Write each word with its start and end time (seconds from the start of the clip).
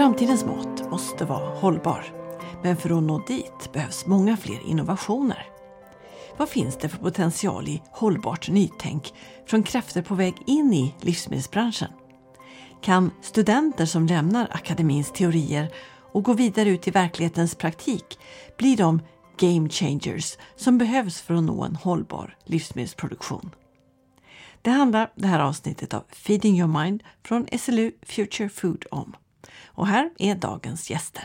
Framtidens 0.00 0.44
mat 0.44 0.90
måste 0.90 1.24
vara 1.24 1.54
hållbar. 1.54 2.04
Men 2.62 2.76
för 2.76 2.98
att 2.98 3.02
nå 3.02 3.18
dit 3.26 3.72
behövs 3.72 4.06
många 4.06 4.36
fler 4.36 4.60
innovationer. 4.66 5.46
Vad 6.36 6.48
finns 6.48 6.76
det 6.76 6.88
för 6.88 6.98
potential 6.98 7.68
i 7.68 7.82
hållbart 7.90 8.48
nytänk 8.48 9.14
från 9.46 9.62
krafter 9.62 10.02
på 10.02 10.14
väg 10.14 10.34
in 10.46 10.72
i 10.72 10.94
livsmedelsbranschen? 11.00 11.88
Kan 12.82 13.10
studenter 13.22 13.86
som 13.86 14.06
lämnar 14.06 14.48
akademins 14.50 15.12
teorier 15.12 15.72
och 16.12 16.22
går 16.22 16.34
vidare 16.34 16.68
ut 16.68 16.88
i 16.88 16.90
verklighetens 16.90 17.54
praktik 17.54 18.18
bli 18.58 18.76
de 18.76 19.02
game 19.38 19.68
changers 19.68 20.36
som 20.56 20.78
behövs 20.78 21.20
för 21.20 21.34
att 21.34 21.44
nå 21.44 21.64
en 21.64 21.76
hållbar 21.76 22.36
livsmedelsproduktion? 22.44 23.50
Det 24.62 24.70
handlar 24.70 25.12
det 25.14 25.26
här 25.26 25.40
avsnittet 25.40 25.94
av 25.94 26.04
Feeding 26.12 26.58
Your 26.58 26.82
Mind 26.82 27.02
från 27.24 27.46
SLU 27.58 27.92
Future 28.02 28.48
Food 28.48 28.84
om. 28.90 29.14
Och 29.80 29.86
här 29.86 30.10
är 30.18 30.34
dagens 30.34 30.90
gäster. 30.90 31.24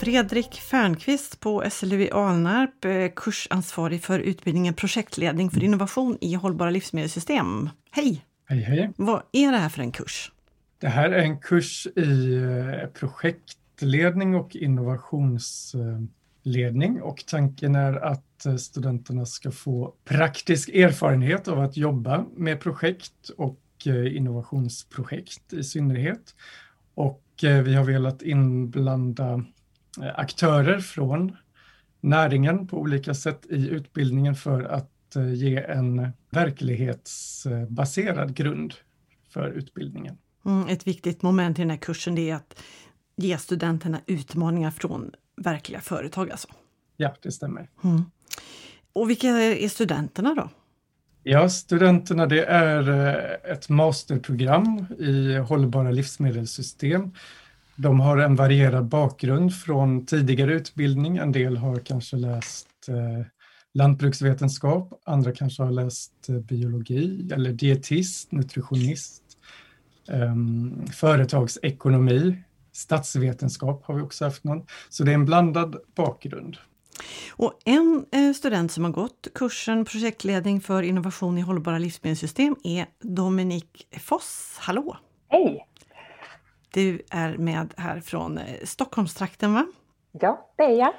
Fredrik 0.00 0.54
Fernqvist 0.54 1.40
på 1.40 1.64
SLU 1.70 2.00
i 2.00 2.10
Alnarp, 2.10 2.84
eh, 2.84 3.08
kursansvarig 3.16 4.02
för 4.02 4.18
utbildningen 4.18 4.74
projektledning 4.74 5.50
för 5.50 5.64
innovation 5.64 6.18
i 6.20 6.34
hållbara 6.34 6.70
livsmedelssystem. 6.70 7.70
Hej! 7.90 8.24
Hej, 8.48 8.60
hej! 8.60 8.92
Vad 8.96 9.22
är 9.32 9.52
det 9.52 9.58
här 9.58 9.68
för 9.68 9.82
en 9.82 9.92
kurs? 9.92 10.32
Det 10.78 10.88
här 10.88 11.10
är 11.10 11.22
en 11.22 11.38
kurs 11.38 11.86
i 11.86 12.34
eh, 12.34 12.88
projektledning 12.88 14.34
och 14.34 14.56
ledning 16.42 17.02
och 17.02 17.24
tanken 17.26 17.74
är 17.74 17.92
att 17.92 18.46
eh, 18.46 18.56
studenterna 18.56 19.26
ska 19.26 19.50
få 19.50 19.94
praktisk 20.04 20.68
erfarenhet 20.68 21.48
av 21.48 21.60
att 21.60 21.76
jobba 21.76 22.24
med 22.36 22.60
projekt 22.60 23.28
och 23.36 23.60
eh, 23.86 24.16
innovationsprojekt 24.16 25.52
i 25.52 25.64
synnerhet. 25.64 26.34
Och 26.94 27.24
eh, 27.44 27.62
vi 27.62 27.74
har 27.74 27.84
velat 27.84 28.22
inblanda 28.22 29.44
aktörer 30.14 30.80
från 30.80 31.36
näringen 32.00 32.66
på 32.66 32.78
olika 32.78 33.14
sätt 33.14 33.46
i 33.50 33.68
utbildningen 33.68 34.34
för 34.34 34.62
att 34.62 34.88
ge 35.34 35.56
en 35.56 36.08
verklighetsbaserad 36.30 38.34
grund 38.34 38.74
för 39.28 39.50
utbildningen. 39.50 40.18
Mm, 40.44 40.68
ett 40.68 40.86
viktigt 40.86 41.22
moment 41.22 41.58
i 41.58 41.62
den 41.62 41.70
här 41.70 41.76
kursen 41.76 42.18
är 42.18 42.34
att 42.34 42.62
ge 43.16 43.38
studenterna 43.38 44.00
utmaningar 44.06 44.70
från 44.70 45.10
verkliga 45.36 45.80
företag 45.80 46.30
alltså? 46.30 46.48
Ja, 46.96 47.14
det 47.22 47.32
stämmer. 47.32 47.70
Mm. 47.84 48.02
Och 48.92 49.10
vilka 49.10 49.28
är 49.28 49.68
studenterna 49.68 50.34
då? 50.34 50.48
Ja, 51.22 51.48
studenterna 51.48 52.26
det 52.26 52.44
är 52.44 52.88
eh, 52.90 53.52
ett 53.52 53.68
masterprogram 53.68 54.86
i 54.98 55.36
hållbara 55.36 55.90
livsmedelssystem 55.90 57.10
de 57.76 58.00
har 58.00 58.18
en 58.18 58.36
varierad 58.36 58.84
bakgrund 58.84 59.54
från 59.54 60.06
tidigare 60.06 60.52
utbildning. 60.52 61.16
En 61.16 61.32
del 61.32 61.56
har 61.56 61.76
kanske 61.76 62.16
läst 62.16 62.68
eh, 62.88 63.26
lantbruksvetenskap, 63.74 65.02
andra 65.04 65.32
kanske 65.32 65.62
har 65.62 65.70
läst 65.70 66.28
eh, 66.28 66.38
biologi 66.38 67.30
eller 67.32 67.52
dietist, 67.52 68.32
nutritionist, 68.32 69.22
eh, 70.08 70.34
företagsekonomi, 70.92 72.42
statsvetenskap 72.72 73.84
har 73.84 73.94
vi 73.94 74.02
också 74.02 74.24
haft 74.24 74.44
någon. 74.44 74.66
Så 74.88 75.04
det 75.04 75.10
är 75.10 75.14
en 75.14 75.24
blandad 75.24 75.76
bakgrund. 75.94 76.56
Och 77.30 77.58
en 77.64 78.06
eh, 78.12 78.32
student 78.32 78.72
som 78.72 78.84
har 78.84 78.90
gått 78.90 79.28
kursen 79.34 79.84
projektledning 79.84 80.60
för 80.60 80.82
innovation 80.82 81.38
i 81.38 81.40
hållbara 81.40 81.78
livsmedelssystem 81.78 82.56
är 82.64 82.86
Dominik 83.00 83.86
Foss. 84.00 84.56
Hallå! 84.60 84.96
Hej! 85.28 85.66
Du 86.70 87.02
är 87.10 87.36
med 87.36 87.74
här 87.76 88.00
från 88.00 88.38
eh, 88.38 88.44
Stockholmstrakten 88.64 89.54
va? 89.54 89.66
Ja, 90.12 90.52
det 90.56 90.62
är 90.64 90.78
jag. 90.78 90.92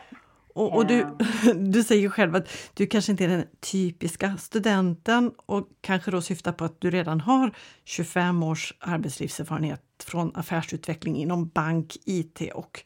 Och, 0.54 0.76
och 0.76 0.88
du, 0.88 1.08
du 1.56 1.84
säger 1.84 2.10
själv 2.10 2.36
att 2.36 2.48
du 2.74 2.86
kanske 2.86 3.12
inte 3.12 3.24
är 3.24 3.28
den 3.28 3.46
typiska 3.72 4.38
studenten 4.38 5.32
och 5.46 5.68
kanske 5.82 6.12
då 6.12 6.22
syftar 6.22 6.52
på 6.52 6.66
att 6.66 6.82
du 6.82 6.90
redan 6.90 7.20
har 7.20 7.52
25 7.84 8.44
års 8.44 8.74
arbetslivserfarenhet 8.80 9.82
från 10.04 10.32
affärsutveckling 10.36 11.18
inom 11.18 11.48
bank, 11.48 11.96
IT 12.06 12.54
och 12.54 12.84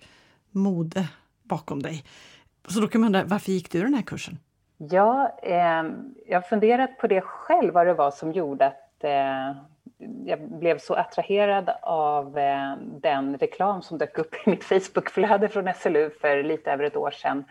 mode 0.51 1.07
bakom 1.43 1.81
dig. 1.81 2.03
Så 2.67 2.79
då 2.79 2.87
kan 2.87 3.01
man 3.01 3.07
undra, 3.07 3.23
varför 3.23 3.51
gick 3.51 3.71
du 3.71 3.81
den 3.81 3.93
här 3.93 4.01
kursen? 4.01 4.37
Ja, 4.77 5.39
eh, 5.43 5.83
jag 6.27 6.41
har 6.41 6.41
funderat 6.41 6.97
på 6.97 7.07
det 7.07 7.21
själv, 7.21 7.73
vad 7.73 7.87
det 7.87 7.93
var 7.93 8.11
som 8.11 8.31
gjorde 8.31 8.67
att 8.67 9.03
eh, 9.03 9.61
jag 10.25 10.41
blev 10.41 10.77
så 10.77 10.93
attraherad 10.93 11.69
av 11.81 12.37
eh, 12.37 12.75
den 12.81 13.37
reklam 13.37 13.81
som 13.81 13.97
dök 13.97 14.17
upp 14.17 14.35
i 14.35 14.49
mitt 14.49 14.63
Facebookflöde 14.63 15.49
från 15.49 15.73
SLU 15.73 16.09
för 16.09 16.43
lite 16.43 16.71
över 16.71 16.83
ett 16.83 16.95
år 16.95 17.11
sedan. 17.11 17.45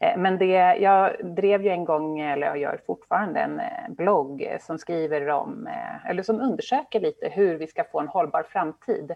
Eh, 0.00 0.18
men 0.18 0.38
det, 0.38 0.76
jag 0.80 1.34
drev 1.36 1.62
ju 1.62 1.70
en 1.70 1.84
gång, 1.84 2.20
eller 2.20 2.46
jag 2.46 2.58
gör 2.58 2.80
fortfarande, 2.86 3.40
en 3.40 3.60
eh, 3.60 3.88
blogg 3.88 4.56
som 4.60 4.78
skriver 4.78 5.28
om, 5.28 5.66
eh, 5.66 6.10
eller 6.10 6.22
som 6.22 6.40
undersöker 6.40 7.00
lite 7.00 7.28
hur 7.28 7.58
vi 7.58 7.66
ska 7.66 7.84
få 7.84 8.00
en 8.00 8.08
hållbar 8.08 8.42
framtid. 8.42 9.12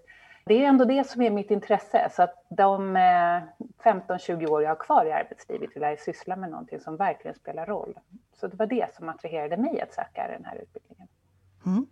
Det 0.46 0.64
är 0.64 0.68
ändå 0.68 0.84
det 0.84 1.06
som 1.06 1.22
är 1.22 1.30
mitt 1.30 1.50
intresse, 1.50 2.08
så 2.12 2.22
att 2.22 2.46
de 2.48 2.96
eh, 2.96 3.42
15-20 3.84 4.46
år 4.46 4.62
jag 4.62 4.70
har 4.70 4.76
kvar 4.76 5.06
i 5.06 5.12
arbetslivet 5.12 5.70
vill 5.74 5.82
jag 5.82 6.00
syssla 6.00 6.36
med 6.36 6.50
någonting 6.50 6.80
som 6.80 6.96
verkligen 6.96 7.34
spelar 7.34 7.66
roll. 7.66 7.98
Så 8.40 8.46
det 8.46 8.56
var 8.56 8.66
det 8.66 8.94
som 8.94 9.08
attraherade 9.08 9.56
mig 9.56 9.80
att 9.80 9.92
söka 9.92 10.28
den 10.28 10.44
här 10.44 10.56
utbildningen. 10.56 11.08
Mm. 11.66 11.86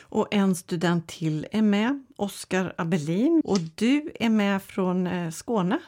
Och 0.00 0.28
en 0.30 0.54
student 0.54 1.08
till 1.08 1.46
är 1.52 1.62
med, 1.62 2.04
Oskar 2.16 2.74
Abelin. 2.78 3.42
Och 3.44 3.58
du 3.74 4.12
är 4.20 4.28
med 4.28 4.62
från 4.62 5.06
eh, 5.06 5.30
Skåne? 5.30 5.78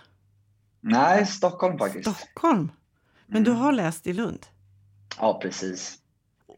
Nej, 0.81 1.27
Stockholm 1.27 1.79
faktiskt. 1.79 2.17
Stockholm? 2.17 2.73
Men 3.27 3.45
du 3.45 3.51
mm. 3.51 3.63
har 3.63 3.73
läst 3.73 4.07
i 4.07 4.13
Lund? 4.13 4.47
Ja, 5.19 5.39
precis. 5.43 5.99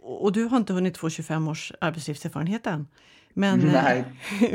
Och 0.01 0.33
du 0.33 0.45
har 0.45 0.57
inte 0.57 0.73
hunnit 0.73 0.99
få 0.99 1.11
25 1.11 1.49
års 1.49 1.73
arbetslivserfarenhet 1.81 2.67
än? 2.67 2.89
Men 3.35 3.69
eh, 3.69 3.73
Nej. 3.73 4.05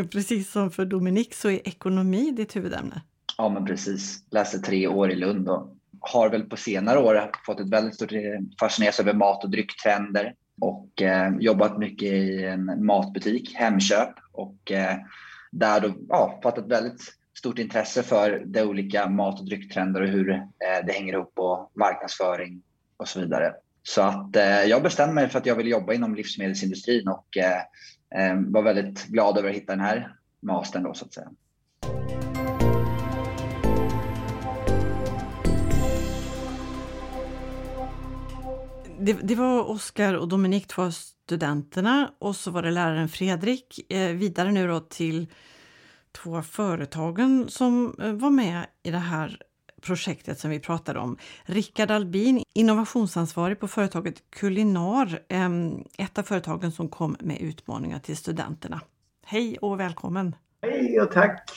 precis 0.11 0.51
som 0.51 0.71
för 0.71 0.85
Dominik 0.85 1.33
så 1.33 1.49
är 1.49 1.67
ekonomi 1.67 2.31
ditt 2.31 2.55
huvudämne? 2.55 3.01
Ja, 3.37 3.49
men 3.49 3.65
precis. 3.65 4.23
Läser 4.31 4.59
tre 4.59 4.87
år 4.87 5.11
i 5.11 5.15
Lund 5.15 5.49
och 5.49 5.75
har 5.99 6.29
väl 6.29 6.43
på 6.43 6.57
senare 6.57 6.99
år 6.99 7.31
fått 7.45 7.59
ett 7.59 7.69
väldigt 7.69 7.95
stort 7.95 8.11
fascinerande 8.59 9.01
över 9.01 9.13
mat 9.13 9.43
och 9.43 9.49
drycktrender 9.49 10.33
och 10.61 11.01
eh, 11.01 11.33
jobbat 11.39 11.77
mycket 11.77 12.13
i 12.13 12.43
en 12.43 12.85
matbutik, 12.85 13.55
Hemköp 13.55 14.13
och 14.31 14.71
eh, 14.71 14.97
där 15.51 15.79
då 15.79 15.93
ja, 16.09 16.39
fattat 16.43 16.67
väldigt 16.67 17.01
stort 17.37 17.59
intresse 17.59 18.03
för 18.03 18.43
de 18.45 18.61
olika 18.61 19.09
mat 19.09 19.39
och 19.39 19.45
drycktrender 19.45 20.01
och 20.01 20.07
hur 20.07 20.31
eh, 20.31 20.85
det 20.85 20.91
hänger 20.91 21.13
ihop 21.13 21.33
och 21.35 21.71
marknadsföring 21.75 22.61
och 22.97 23.07
så 23.07 23.19
vidare. 23.19 23.53
Så 23.83 24.01
att 24.01 24.35
eh, 24.35 24.63
jag 24.63 24.83
bestämde 24.83 25.15
mig 25.15 25.29
för 25.29 25.39
att 25.39 25.45
jag 25.45 25.55
ville 25.55 25.69
jobba 25.69 25.93
inom 25.93 26.15
livsmedelsindustrin 26.15 27.07
och 27.07 27.37
eh, 27.37 27.59
eh 28.21 28.35
var 28.47 28.61
väldigt 28.61 29.05
glad 29.05 29.37
över 29.37 29.49
att 29.49 29.55
hitta 29.55 29.75
den 29.75 29.85
här 29.85 30.15
mastern 30.41 30.83
då 30.83 30.93
så 30.93 31.05
att 31.05 31.13
säga. 31.13 31.31
Det, 39.05 39.13
det, 39.13 39.35
var 39.35 39.69
Oskar 39.69 40.13
och 40.13 40.27
Dominik, 40.27 40.67
två 40.67 40.91
studenterna 40.91 42.11
och 42.19 42.35
så 42.35 42.51
var 42.51 42.61
det 42.61 42.71
läraren 42.71 43.09
Fredrik. 43.09 43.91
Eh, 43.93 44.15
vidare 44.15 44.51
nu 44.51 44.67
då 44.67 44.79
till 44.79 45.27
två 46.11 46.41
företagen 46.41 47.45
som 47.49 47.95
eh, 48.01 48.13
var 48.13 48.29
med 48.29 48.65
i 48.83 48.91
det 48.91 48.97
här 48.97 49.41
projektet 49.81 50.39
som 50.39 50.49
vi 50.49 50.59
pratade 50.59 50.99
om. 50.99 51.17
Rickard 51.43 51.91
Albin, 51.91 52.43
innovationsansvarig 52.53 53.59
på 53.59 53.67
företaget 53.67 54.23
Kulinar, 54.29 55.19
eh, 55.29 55.49
ett 55.97 56.17
av 56.17 56.23
företagen 56.23 56.71
som 56.71 56.89
kom 56.89 57.17
med 57.19 57.41
utmaningar 57.41 57.99
till 57.99 58.17
studenterna. 58.17 58.81
Hej 59.25 59.57
och 59.57 59.79
välkommen! 59.79 60.35
Hej 60.61 61.01
och 61.01 61.11
tack! 61.11 61.51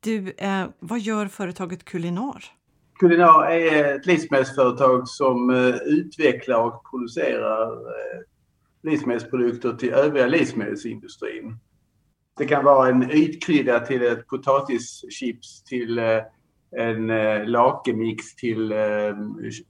Du, 0.00 0.30
eh, 0.30 0.66
vad 0.78 1.00
gör 1.00 1.28
företaget 1.28 1.84
Kulinar? 1.84 2.57
Kulinar 2.98 3.50
är 3.50 3.96
ett 3.96 4.06
livsmedelsföretag 4.06 5.08
som 5.08 5.50
eh, 5.50 5.74
utvecklar 5.74 6.64
och 6.64 6.90
producerar 6.90 7.72
eh, 7.72 8.20
livsmedelsprodukter 8.82 9.72
till 9.72 9.92
övriga 9.92 10.26
livsmedelsindustrin. 10.26 11.56
Det 12.38 12.46
kan 12.46 12.64
vara 12.64 12.88
en 12.88 13.10
ytkrydda 13.10 13.80
till 13.80 14.02
ett 14.02 14.26
potatischips 14.26 15.64
till 15.64 15.98
eh, 15.98 16.22
en 16.76 17.06
lakemix 17.50 18.36
till 18.36 18.74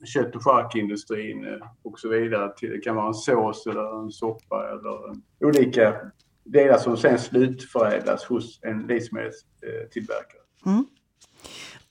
kött 0.04 0.36
och 0.36 0.44
charkindustrin 0.44 1.60
och 1.82 2.00
så 2.00 2.08
vidare. 2.08 2.52
Det 2.60 2.78
kan 2.78 2.96
vara 2.96 3.06
en 3.06 3.14
sås 3.14 3.66
eller 3.66 4.02
en 4.02 4.10
soppa 4.10 4.68
eller 4.70 5.20
olika 5.40 5.94
delar 6.44 6.78
som 6.78 6.96
sen 6.96 7.18
slutförädlas 7.18 8.24
hos 8.24 8.60
en 8.62 8.86
livsmedelstillverkare. 8.86 10.42
Mm. 10.66 10.86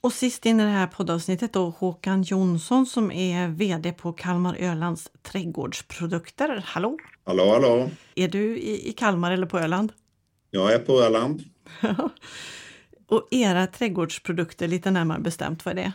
Och 0.00 0.12
sist 0.12 0.46
in 0.46 0.60
i 0.60 0.62
det 0.62 0.68
här 0.68 0.86
poddavsnittet 0.86 1.52
då 1.52 1.70
Håkan 1.70 2.22
Jonsson 2.22 2.86
som 2.86 3.12
är 3.12 3.48
VD 3.48 3.92
på 3.92 4.12
Kalmar 4.12 4.56
Ölands 4.60 5.10
trädgårdsprodukter. 5.22 6.62
Hallå! 6.66 6.98
Hallå, 7.24 7.50
hallå! 7.50 7.90
Är 8.14 8.28
du 8.28 8.58
i, 8.58 8.88
i 8.88 8.92
Kalmar 8.92 9.32
eller 9.32 9.46
på 9.46 9.58
Öland? 9.58 9.92
Jag 10.50 10.72
är 10.72 10.78
på 10.78 11.00
Öland. 11.00 11.44
och 13.06 13.28
era 13.30 13.66
trädgårdsprodukter 13.66 14.68
lite 14.68 14.90
närmare 14.90 15.20
bestämt, 15.20 15.64
vad 15.64 15.78
är 15.78 15.82
det? 15.82 15.92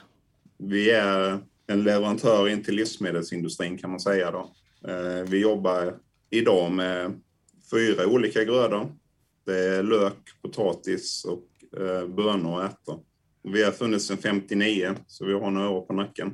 Vi 0.58 0.92
är 0.92 1.40
en 1.68 1.84
leverantör 1.84 2.50
in 2.50 2.64
till 2.64 2.76
livsmedelsindustrin 2.76 3.78
kan 3.78 3.90
man 3.90 4.00
säga 4.00 4.32
då. 4.32 4.52
Eh, 4.88 5.24
vi 5.28 5.42
jobbar 5.42 5.96
idag 6.30 6.72
med 6.72 7.22
fyra 7.72 8.08
olika 8.08 8.44
grödor. 8.44 8.92
Det 9.46 9.60
är 9.60 9.84
lök, 9.84 10.42
potatis 10.42 11.26
och 11.26 11.80
eh, 11.82 12.08
bönor 12.08 12.54
och 12.54 12.64
ärtor. 12.64 13.00
Vi 13.44 13.64
har 13.64 13.72
funnits 13.72 14.08
sedan 14.08 14.18
59, 14.18 14.96
så 15.08 15.26
vi 15.26 15.34
har 15.34 15.52
några 15.52 15.70
år 15.70 15.82
på 15.82 15.94
nacken. 15.94 16.34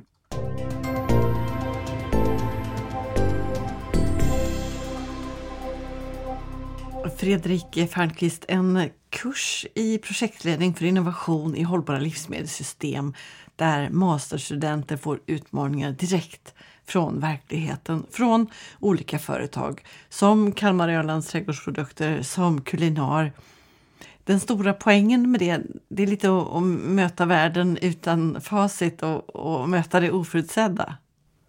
Fredrik 7.16 7.90
Fernqvist, 7.90 8.44
en 8.48 8.90
kurs 9.10 9.66
i 9.74 9.98
projektledning 9.98 10.74
för 10.74 10.84
innovation 10.84 11.56
i 11.56 11.62
hållbara 11.62 11.98
livsmedelssystem 11.98 13.14
där 13.56 13.90
masterstudenter 13.90 14.96
får 14.96 15.20
utmaningar 15.26 15.92
direkt 15.92 16.54
från 16.86 17.20
verkligheten, 17.20 18.06
från 18.10 18.46
olika 18.80 19.18
företag 19.18 19.84
som 20.08 20.52
Kalmar 20.52 20.88
Ölands 20.88 21.28
trädgårdsprodukter, 21.28 22.22
som 22.22 22.60
Kulinar. 22.60 23.32
Den 24.30 24.40
stora 24.40 24.72
poängen 24.72 25.30
med 25.30 25.40
det, 25.40 25.62
det 25.88 26.02
är 26.02 26.06
lite 26.06 26.28
att, 26.28 26.48
att 26.48 26.62
möta 26.62 27.26
världen 27.26 27.78
utan 27.82 28.40
facit 28.40 29.02
och, 29.02 29.36
och 29.36 29.68
möta 29.68 30.00
det 30.00 30.10
oförutsedda. 30.10 30.96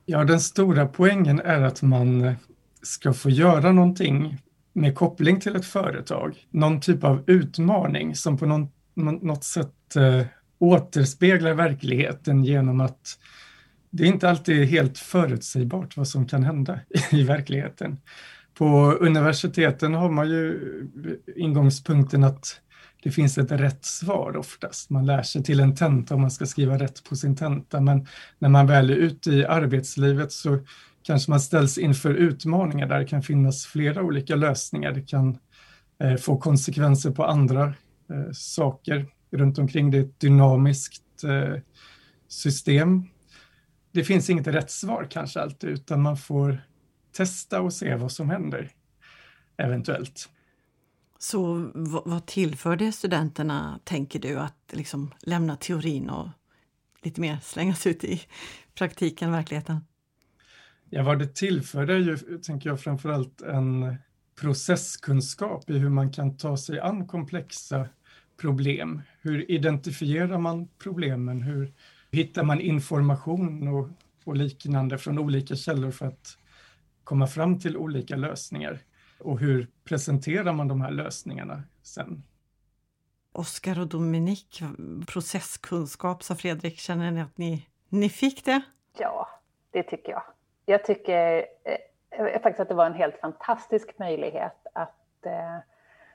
Ja, 0.06 0.24
den 0.24 0.40
stora 0.40 0.88
poängen 0.88 1.40
är 1.40 1.62
att 1.62 1.82
man 1.82 2.36
ska 2.82 3.14
få 3.14 3.30
göra 3.30 3.72
någonting 3.72 4.38
med 4.74 4.96
koppling 4.96 5.40
till 5.40 5.56
ett 5.56 5.66
företag. 5.66 6.36
Någon 6.50 6.82
typ 6.82 7.04
av 7.04 7.24
utmaning 7.28 8.16
som 8.16 8.38
på 8.38 8.46
någon, 8.46 8.68
något 9.22 9.44
sätt 9.44 9.96
eh, 9.96 10.26
återspeglar 10.60 11.54
verkligheten 11.54 12.44
genom 12.44 12.82
att 12.82 13.20
det 13.90 14.04
är 14.04 14.08
inte 14.08 14.30
alltid 14.30 14.68
helt 14.68 14.98
förutsägbart 14.98 15.98
vad 15.98 16.08
som 16.08 16.28
kan 16.28 16.44
hända 16.44 16.80
i 17.12 17.24
verkligheten. 17.24 17.98
På 18.54 18.92
universiteten 18.92 19.94
har 19.94 20.10
man 20.10 20.30
ju 20.30 20.60
ingångspunkten 21.36 22.24
att 22.24 22.62
det 23.04 23.12
finns 23.12 23.38
ett 23.38 23.52
rätt 23.52 23.86
svar 23.86 24.38
oftast. 24.38 24.90
Man 24.90 25.06
lär 25.06 25.24
sig 25.24 25.44
till 25.44 25.60
en 25.60 25.76
tenta 25.76 26.16
om 26.16 26.22
man 26.22 26.32
ska 26.32 26.46
skriva 26.46 26.80
rätt 26.80 27.04
på 27.04 27.16
sin 27.16 27.36
tenta, 27.36 27.82
men 27.82 28.08
när 28.40 28.50
man 28.50 28.68
väl 28.68 28.90
är 28.90 28.96
ute 28.96 29.32
i 29.32 29.46
arbetslivet 29.46 30.32
så 30.32 30.60
kanske 31.04 31.32
man 31.32 31.42
ställs 31.42 31.78
inför 31.78 32.14
utmaningar 32.14 32.88
där 32.88 33.00
det 33.00 33.06
kan 33.06 33.24
finnas 33.24 33.66
flera 33.66 34.04
olika 34.04 34.36
lösningar. 34.36 34.92
Det 34.92 35.02
kan 35.02 35.38
eh, 36.04 36.16
få 36.16 36.38
konsekvenser 36.38 37.12
på 37.12 37.26
andra 37.26 37.64
eh, 38.10 38.32
saker 38.34 39.06
runt 39.32 39.58
omkring. 39.58 39.92
Det 39.92 39.98
är 39.98 40.02
ett 40.02 40.20
dynamiskt 40.20 41.24
eh, 41.24 41.62
system. 42.28 43.04
Det 43.92 44.04
finns 44.04 44.30
inget 44.30 44.48
rätt 44.48 44.72
svar 44.72 45.08
kanske 45.10 45.42
alltid, 45.42 45.70
utan 45.70 46.02
man 46.02 46.18
får 46.18 46.62
testa 47.18 47.62
och 47.62 47.74
se 47.74 47.96
vad 47.96 48.12
som 48.12 48.30
händer 48.30 48.72
eventuellt. 49.58 50.30
Så 51.24 51.72
vad 52.06 52.26
tillför 52.26 52.76
det 52.76 52.92
studenterna, 52.92 53.80
tänker 53.84 54.20
du, 54.20 54.40
att 54.40 54.56
liksom 54.72 55.14
lämna 55.20 55.56
teorin 55.56 56.10
och 56.10 56.28
lite 57.04 57.22
mer 57.22 57.38
slängas 57.44 57.88
ut 57.88 58.04
i 58.04 58.22
praktiken, 58.76 59.32
verkligheten? 59.32 59.78
Ja, 60.90 61.04
vad 61.04 61.20
det 61.20 61.36
tillför 61.36 61.88
är 61.88 61.98
ju, 61.98 62.18
tänker 62.18 62.70
jag, 62.70 62.80
framförallt 62.80 63.42
en 63.42 63.96
processkunskap 64.40 65.70
i 65.70 65.78
hur 65.78 65.90
man 65.90 66.12
kan 66.12 66.38
ta 66.38 66.58
sig 66.58 66.80
an 66.80 67.08
komplexa 67.08 67.90
problem. 68.38 69.02
Hur 69.22 69.52
identifierar 69.52 70.38
man 70.38 70.68
problemen? 70.68 71.42
Hur 71.42 71.74
hittar 72.12 72.44
man 72.44 72.62
information 72.62 73.68
och, 73.68 73.90
och 74.24 74.36
liknande 74.36 74.98
från 74.98 75.20
olika 75.20 75.56
källor 75.56 75.92
för 75.92 76.06
att 76.06 76.38
komma 77.04 77.28
fram 77.28 77.60
till 77.60 77.78
olika 77.78 78.16
lösningar? 78.16 78.82
Och 79.24 79.40
hur 79.40 79.68
presenterar 79.84 80.54
man 80.54 80.68
de 80.68 80.82
här 80.82 80.92
lösningarna 80.92 81.64
sen? 81.82 82.24
Oskar 83.34 83.80
och 83.80 83.88
Dominik, 83.88 84.62
processkunskap, 85.08 86.24
sa 86.24 86.36
Fredrik. 86.36 86.78
Känner 86.78 87.12
ni 87.12 87.22
att 87.22 87.38
ni, 87.38 87.68
ni 87.90 88.10
fick 88.10 88.46
det? 88.46 88.62
Ja, 88.98 89.28
det 89.72 89.84
tycker 89.84 90.12
jag. 90.12 90.24
Jag 90.66 90.86
tycker 90.86 91.46
eh, 92.12 92.42
faktiskt 92.42 92.60
att 92.60 92.70
det 92.70 92.76
var 92.76 92.86
en 92.86 92.94
helt 92.94 93.18
fantastisk 93.18 94.00
möjlighet 94.00 94.68
att 94.74 95.26
eh, 95.26 95.58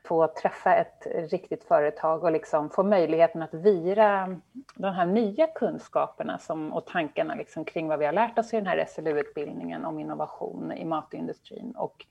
få 0.05 0.27
träffa 0.27 0.75
ett 0.75 1.07
riktigt 1.31 1.65
företag 1.65 2.25
och 2.25 2.33
liksom 2.33 2.71
få 2.71 2.83
möjligheten 2.83 3.43
att 3.43 3.55
vira 3.55 4.41
de 4.75 4.95
här 4.95 5.07
nya 5.07 5.47
kunskaperna 5.47 6.39
som, 6.39 6.73
och 6.73 6.87
tankarna 6.87 7.35
liksom 7.35 7.65
kring 7.65 7.89
vad 7.89 7.99
vi 7.99 8.07
har 8.07 8.13
lärt 8.13 8.39
oss 8.39 8.55
i 8.55 8.57
den 8.57 8.67
här 8.67 8.87
SLU-utbildningen 8.89 9.85
om 9.85 9.99
innovation 9.99 10.73
i 10.73 10.85
matindustrin 10.85 11.73
och 11.77 12.07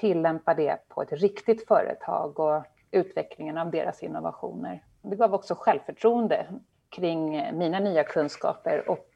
tillämpa 0.00 0.54
det 0.54 0.88
på 0.88 1.02
ett 1.02 1.12
riktigt 1.12 1.68
företag 1.68 2.40
och 2.40 2.64
utvecklingen 2.90 3.58
av 3.58 3.70
deras 3.70 4.02
innovationer. 4.02 4.84
Det 5.02 5.16
gav 5.16 5.34
också 5.34 5.54
självförtroende 5.54 6.46
kring 6.88 7.30
mina 7.58 7.78
nya 7.78 8.04
kunskaper 8.04 8.88
och, 8.88 9.08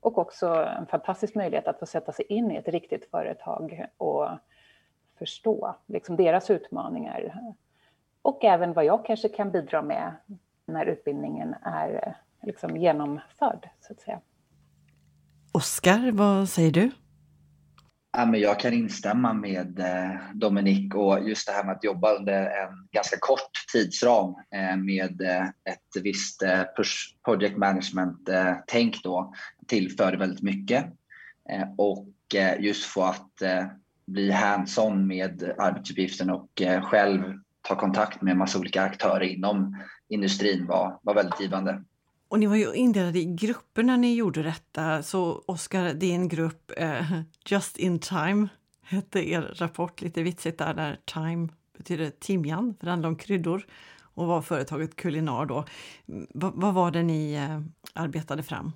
och 0.00 0.18
också 0.18 0.48
en 0.78 0.86
fantastisk 0.86 1.34
möjlighet 1.34 1.68
att 1.68 1.78
få 1.78 1.86
sätta 1.86 2.12
sig 2.12 2.24
in 2.24 2.50
i 2.50 2.56
ett 2.56 2.68
riktigt 2.68 3.10
företag 3.10 3.86
och 3.96 4.28
förstå 5.18 5.74
liksom 5.86 6.16
deras 6.16 6.50
utmaningar. 6.50 7.54
Och 8.22 8.44
även 8.44 8.72
vad 8.72 8.84
jag 8.84 9.04
kanske 9.04 9.28
kan 9.28 9.50
bidra 9.50 9.82
med 9.82 10.12
när 10.66 10.86
utbildningen 10.86 11.54
är 11.62 12.16
liksom 12.42 12.76
genomförd, 12.76 13.68
så 13.80 13.92
att 13.92 14.00
säga. 14.00 14.20
Oskar, 15.52 16.12
vad 16.12 16.48
säger 16.48 16.70
du? 16.70 16.90
Ja, 18.16 18.26
men 18.26 18.40
jag 18.40 18.60
kan 18.60 18.72
instämma 18.72 19.32
med 19.32 19.78
eh, 19.78 20.20
Dominik 20.34 20.94
och 20.94 21.28
just 21.28 21.46
det 21.46 21.52
här 21.52 21.64
med 21.64 21.76
att 21.76 21.84
jobba 21.84 22.14
under 22.14 22.42
en 22.42 22.88
ganska 22.90 23.16
kort 23.20 23.50
tidsram 23.72 24.34
eh, 24.54 24.76
med 24.76 25.20
eh, 25.20 25.44
ett 25.44 26.02
visst 26.02 26.42
project 27.24 27.56
management-tänk 27.56 29.02
då 29.02 29.34
tillförde 29.66 30.16
väldigt 30.16 30.42
mycket. 30.42 30.84
Och 31.78 32.08
just 32.58 32.84
få 32.84 33.02
att 33.02 33.42
bli 34.06 34.30
hands-on 34.30 35.06
med 35.06 35.54
arbetsuppgiften 35.58 36.30
och 36.30 36.62
själv 36.82 37.38
ta 37.62 37.76
kontakt 37.76 38.22
med 38.22 38.36
massa 38.36 38.58
olika 38.58 38.82
aktörer 38.82 39.20
inom 39.20 39.76
industrin 40.08 40.66
var, 40.66 40.98
var 41.02 41.14
väldigt 41.14 41.40
givande. 41.40 41.82
Och 42.32 42.38
ni 42.38 42.46
var 42.46 42.56
ju 42.56 42.74
indelade 42.74 43.18
i 43.18 43.24
grupper 43.24 43.82
när 43.82 43.96
ni 43.96 44.14
gjorde 44.14 44.42
detta. 44.42 45.02
Så 45.02 45.42
Oskar, 45.46 45.94
din 45.94 46.28
grupp 46.28 46.72
eh, 46.76 47.20
Just 47.46 47.76
in 47.76 47.98
time 47.98 48.48
hette 48.82 49.30
er 49.30 49.54
rapport. 49.56 50.02
Lite 50.02 50.22
vitsigt 50.22 50.58
där, 50.58 50.74
där 50.74 50.98
time 51.04 51.48
betyder 51.78 52.10
timjan, 52.10 52.74
för 52.78 52.86
det 52.86 52.90
handlar 52.90 53.08
om 53.08 53.16
kryddor. 53.16 53.66
Och 54.14 54.26
var 54.26 54.42
företaget 54.42 54.96
Kulinar 54.96 55.46
då. 55.46 55.64
V 56.06 56.24
vad 56.54 56.74
var 56.74 56.90
det 56.90 57.02
ni 57.02 57.34
eh, 57.34 57.60
arbetade 58.02 58.42
fram? 58.42 58.72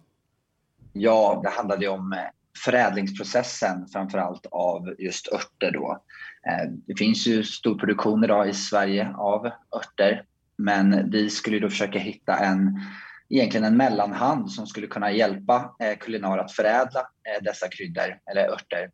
Ja, 0.92 1.40
det 1.44 1.50
handlade 1.50 1.88
om 1.88 2.12
eh, 2.12 2.18
förädlingsprocessen 2.64 3.88
framför 3.88 4.18
allt 4.18 4.46
av 4.50 4.94
just 4.98 5.28
örter 5.32 5.70
då. 5.72 6.02
Eh, 6.46 6.70
det 6.86 6.98
finns 6.98 7.26
ju 7.26 7.44
stor 7.44 7.78
produktion 7.78 8.24
idag 8.24 8.48
i 8.48 8.54
Sverige 8.54 9.14
av 9.16 9.46
örter, 9.76 10.24
men 10.56 11.10
vi 11.10 11.30
skulle 11.30 11.58
då 11.58 11.68
försöka 11.68 11.98
hitta 11.98 12.36
en 12.36 12.80
egentligen 13.28 13.64
en 13.64 13.76
mellanhand 13.76 14.50
som 14.50 14.66
skulle 14.66 14.86
kunna 14.86 15.10
hjälpa 15.10 15.74
eh, 15.80 15.98
Kulinar 15.98 16.38
att 16.38 16.52
förädla 16.52 17.00
eh, 17.00 17.42
dessa 17.42 17.68
kryddor 17.68 18.18
eller 18.30 18.48
örter. 18.48 18.90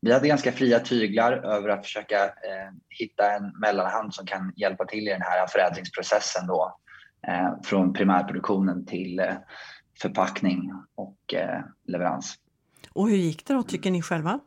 Vi 0.00 0.12
hade 0.12 0.28
ganska 0.28 0.52
fria 0.52 0.80
tyglar 0.80 1.32
över 1.32 1.68
att 1.68 1.84
försöka 1.84 2.24
eh, 2.24 2.72
hitta 2.88 3.32
en 3.32 3.52
mellanhand 3.60 4.14
som 4.14 4.26
kan 4.26 4.52
hjälpa 4.56 4.84
till 4.84 5.08
i 5.08 5.10
den 5.10 5.22
här 5.22 5.46
förädlingsprocessen 5.46 6.46
då, 6.46 6.78
från 7.64 7.92
primärproduktionen 7.92 8.86
till 8.86 9.22
förpackning 10.02 10.72
och 10.94 11.34
leverans. 11.86 12.34
Och 12.92 13.08
hur 13.08 13.16
gick 13.16 13.46
det 13.46 13.54
då, 13.54 13.62
tycker 13.62 13.90
ni 13.90 14.02
själva? 14.02 14.40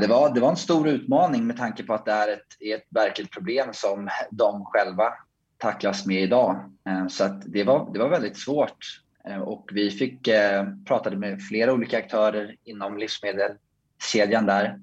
Det 0.00 0.06
var, 0.06 0.34
det 0.34 0.40
var 0.40 0.50
en 0.50 0.56
stor 0.56 0.88
utmaning 0.88 1.46
med 1.46 1.56
tanke 1.56 1.82
på 1.82 1.94
att 1.94 2.04
det 2.04 2.12
är 2.12 2.28
ett, 2.28 2.46
ett 2.60 2.86
verkligt 2.90 3.30
problem 3.30 3.68
som 3.72 4.08
de 4.30 4.64
själva 4.64 5.12
tacklas 5.58 6.06
med 6.06 6.22
idag. 6.22 6.70
Eh, 6.88 7.06
så 7.06 7.24
att 7.24 7.42
det, 7.46 7.64
var, 7.64 7.92
det 7.92 7.98
var 7.98 8.08
väldigt 8.08 8.36
svårt 8.36 9.02
eh, 9.28 9.38
och 9.38 9.70
vi 9.72 9.90
fick 9.90 10.28
eh, 10.28 10.66
pratade 10.84 11.16
med 11.16 11.42
flera 11.42 11.72
olika 11.72 11.98
aktörer 11.98 12.56
inom 12.64 12.98
livsmedelskedjan 12.98 14.46
där. 14.46 14.80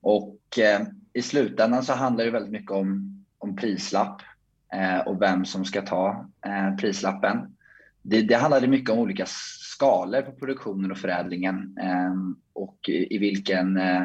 Och 0.00 0.58
eh, 0.58 0.80
i 1.12 1.22
slutändan 1.22 1.82
så 1.82 1.92
handlar 1.92 2.24
det 2.24 2.30
väldigt 2.30 2.52
mycket 2.52 2.70
om, 2.70 3.24
om 3.38 3.56
prislapp 3.56 4.22
och 5.06 5.22
vem 5.22 5.44
som 5.44 5.64
ska 5.64 5.82
ta 5.82 6.26
prislappen. 6.80 7.56
det, 8.02 8.22
det 8.22 8.34
handlade 8.34 8.66
mycket 8.66 8.90
om 8.90 8.98
olika 8.98 9.24
skalor 9.78 10.22
på 10.22 10.32
produktionen 10.32 10.90
och 10.90 10.98
förädlingen 10.98 11.78
eh, 11.80 12.14
och 12.52 12.88
i 12.88 13.18
vilken 13.18 13.76
eh, 13.76 14.02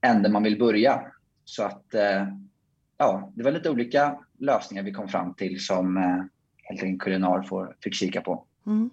ände 0.00 0.28
man 0.28 0.42
vill 0.42 0.58
börja. 0.58 1.02
Så 1.44 1.62
att 1.62 1.94
eh, 1.94 2.26
ja, 2.98 3.32
det 3.34 3.42
var 3.42 3.50
lite 3.50 3.70
olika 3.70 4.18
lösningar 4.38 4.82
vi 4.82 4.92
kom 4.92 5.08
fram 5.08 5.34
till 5.34 5.64
som 5.64 5.96
eh, 5.96 6.22
helt 6.62 6.82
enkelt 6.82 7.02
Kulinar 7.02 7.42
får, 7.42 7.76
fick 7.80 7.94
kika 7.94 8.20
på. 8.20 8.44
Mm. 8.66 8.90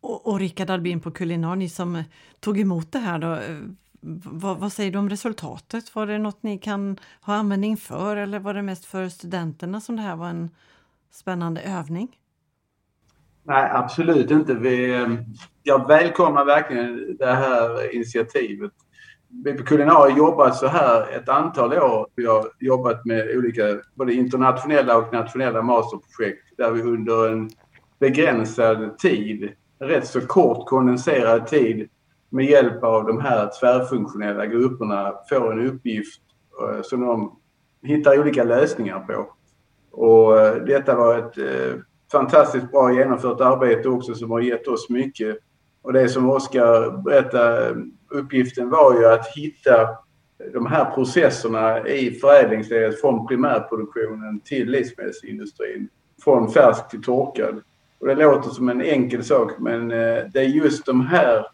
Och, 0.00 0.26
och 0.26 0.38
Rickard 0.38 0.70
Albin 0.70 1.00
på 1.00 1.10
Kulinar, 1.10 1.56
ni 1.56 1.68
som 1.68 2.02
tog 2.40 2.60
emot 2.60 2.92
det 2.92 2.98
här 2.98 3.18
då, 3.18 3.34
eh, 3.34 3.58
vad, 4.00 4.58
vad, 4.58 4.72
säger 4.72 4.90
du 4.90 4.98
om 4.98 5.10
resultatet? 5.10 5.94
Var 5.94 6.06
det 6.06 6.18
något 6.18 6.42
ni 6.42 6.58
kan 6.58 6.98
ha 7.20 7.34
användning 7.34 7.76
för 7.76 8.16
eller 8.16 8.38
var 8.38 8.54
det 8.54 8.62
mest 8.62 8.84
för 8.84 9.08
studenterna 9.08 9.80
som 9.80 9.96
det 9.96 10.02
här 10.02 10.16
var 10.16 10.28
en 10.28 10.50
spännande 11.10 11.60
övning? 11.60 12.16
Nej, 13.42 13.70
absolut 13.72 14.30
inte. 14.30 14.54
Vi, 14.54 14.94
eh, 14.94 15.08
jag 15.62 15.88
välkomnar 15.88 16.44
verkligen 16.44 17.16
det 17.18 17.34
här 17.34 17.94
initiativet. 17.94 18.72
BP 19.30 19.62
Kulinar 19.62 19.94
har 19.94 20.10
jobbat 20.10 20.56
så 20.56 20.66
här 20.66 21.16
ett 21.16 21.28
antal 21.28 21.72
år. 21.72 22.06
Vi 22.14 22.26
har 22.26 22.46
jobbat 22.60 23.04
med 23.04 23.36
olika 23.36 23.62
både 23.94 24.12
internationella 24.12 24.96
och 24.96 25.12
nationella 25.12 25.62
masterprojekt 25.62 26.56
där 26.56 26.70
vi 26.70 26.82
under 26.82 27.32
en 27.32 27.50
begränsad 27.98 28.98
tid, 28.98 29.52
rätt 29.78 30.06
så 30.06 30.20
kort 30.20 30.68
kondenserad 30.68 31.46
tid 31.46 31.88
med 32.30 32.44
hjälp 32.44 32.84
av 32.84 33.06
de 33.06 33.20
här 33.20 33.50
tvärfunktionella 33.60 34.46
grupperna 34.46 35.14
får 35.28 35.52
en 35.52 35.66
uppgift 35.66 36.22
eh, 36.62 36.82
som 36.82 37.00
de 37.00 37.38
hittar 37.82 38.20
olika 38.20 38.44
lösningar 38.44 39.00
på. 39.00 39.26
Och 39.90 40.40
eh, 40.40 40.54
detta 40.54 40.96
var 40.96 41.18
ett 41.18 41.38
eh, 41.38 41.80
fantastiskt 42.12 42.70
bra 42.70 42.92
genomfört 42.92 43.40
arbete 43.40 43.88
också 43.88 44.14
som 44.14 44.30
har 44.30 44.40
gett 44.40 44.68
oss 44.68 44.90
mycket. 44.90 45.38
Och 45.82 45.92
det 45.92 46.08
som 46.08 46.30
Oskar 46.30 47.02
berättade, 47.02 47.76
uppgiften 48.10 48.70
var 48.70 49.00
ju 49.00 49.06
att 49.06 49.26
hitta 49.36 49.88
de 50.52 50.66
här 50.66 50.84
processerna 50.84 51.88
i 51.88 52.10
förädlingsledet 52.10 53.00
från 53.00 53.26
primärproduktionen 53.26 54.40
till 54.40 54.70
livsmedelsindustrin. 54.70 55.88
Från 56.24 56.50
färsk 56.50 56.88
till 56.88 57.02
torkad. 57.02 57.62
Och 58.00 58.06
det 58.06 58.14
låter 58.14 58.50
som 58.50 58.68
en 58.68 58.82
enkel 58.82 59.24
sak 59.24 59.52
men 59.58 59.90
eh, 59.90 60.24
det 60.32 60.38
är 60.38 60.48
just 60.48 60.86
de 60.86 61.06
här 61.06 61.46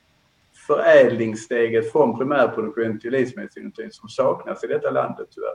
förädlingssteget 0.67 1.93
från 1.93 2.19
primärproduktion 2.19 3.01
till 3.01 3.13
livsmedelsindustrin 3.13 3.93
som 3.93 4.09
saknas 4.09 4.65
i 4.65 4.67
detta 4.67 4.91
landet 4.91 5.27
tyvärr. 5.31 5.55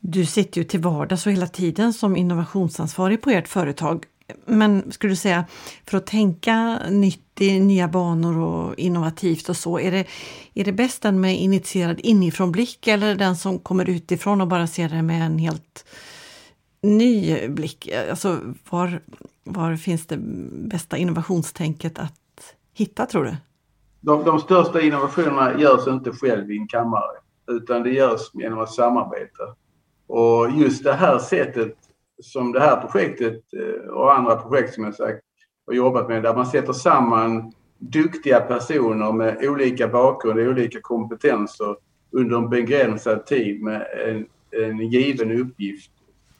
Du 0.00 0.26
sitter 0.26 0.60
ju 0.60 0.64
till 0.64 0.80
vardags 0.80 1.26
och 1.26 1.32
hela 1.32 1.46
tiden 1.46 1.92
som 1.92 2.16
innovationsansvarig 2.16 3.22
på 3.22 3.30
ert 3.30 3.48
företag. 3.48 4.04
Men 4.44 4.92
skulle 4.92 5.12
du 5.12 5.16
säga, 5.16 5.44
för 5.86 5.96
att 5.96 6.06
tänka 6.06 6.78
nytt 6.90 7.29
i 7.40 7.60
nya 7.60 7.88
banor 7.88 8.38
och 8.38 8.78
innovativt 8.78 9.48
och 9.48 9.56
så, 9.56 9.78
är 9.78 9.90
det, 9.90 10.06
är 10.54 10.64
det 10.64 10.72
bäst 10.72 11.02
den 11.02 11.20
med 11.20 11.40
initierad 11.40 12.00
inifrån 12.00 12.52
blick 12.52 12.86
eller 12.86 13.14
den 13.14 13.36
som 13.36 13.58
kommer 13.58 13.90
utifrån 13.90 14.40
och 14.40 14.48
bara 14.48 14.66
ser 14.66 14.88
det 14.88 15.02
med 15.02 15.26
en 15.26 15.38
helt 15.38 15.84
ny 16.82 17.48
blick? 17.48 17.88
Alltså 18.10 18.40
var, 18.70 19.02
var 19.44 19.76
finns 19.76 20.06
det 20.06 20.16
bästa 20.70 20.96
innovationstänket 20.96 21.98
att 21.98 22.54
hitta 22.74 23.06
tror 23.06 23.24
du? 23.24 23.36
de, 24.00 24.24
de 24.24 24.40
största 24.40 24.80
innovationerna 24.80 25.60
görs 25.60 25.86
inte 25.86 26.12
själv 26.12 26.50
i 26.50 26.58
en 26.58 26.68
kammare 26.68 27.16
utan 27.48 27.82
det 27.82 27.90
görs 27.90 28.30
genom 28.34 28.58
att 28.58 28.72
samarbeta. 28.72 29.44
Och 30.06 30.50
just 30.50 30.84
det 30.84 30.92
här 30.92 31.18
sättet 31.18 31.76
som 32.22 32.52
det 32.52 32.60
här 32.60 32.80
projektet 32.80 33.42
eh, 33.52 33.90
och 33.90 34.14
andra 34.14 34.36
projekt 34.36 34.74
som 34.74 34.84
jag 34.84 34.94
sagt 34.94 35.20
och 35.70 35.76
jobbat 35.76 36.08
med 36.08 36.22
där 36.22 36.34
man 36.34 36.46
sätter 36.46 36.72
samman 36.72 37.52
duktiga 37.78 38.40
personer 38.40 39.12
med 39.12 39.38
olika 39.42 39.88
bakgrund 39.88 40.40
och 40.40 40.46
olika 40.46 40.78
kompetenser 40.82 41.76
under 42.10 42.36
en 42.36 42.48
begränsad 42.48 43.26
tid 43.26 43.62
med 43.62 43.86
en, 44.06 44.26
en 44.62 44.78
given 44.78 45.40
uppgift 45.40 45.90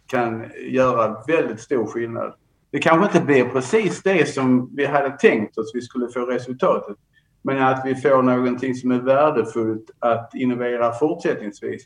kan 0.07 0.45
göra 0.69 1.23
väldigt 1.27 1.61
stor 1.61 1.87
skillnad. 1.87 2.35
Det 2.71 2.79
kanske 2.79 3.07
inte 3.07 3.27
blir 3.27 3.45
precis 3.45 4.03
det 4.03 4.29
som 4.29 4.77
vi 4.77 4.87
hade 4.87 5.11
tänkt 5.11 5.59
oss 5.59 5.71
vi 5.75 5.81
skulle 5.81 6.09
få 6.09 6.21
resultatet. 6.21 6.97
Men 7.43 7.63
att 7.63 7.83
vi 7.85 7.95
får 7.95 8.23
någonting 8.23 8.75
som 8.75 8.91
är 8.91 9.01
värdefullt 9.01 9.91
att 9.99 10.35
innovera 10.35 10.93
fortsättningsvis. 10.93 11.83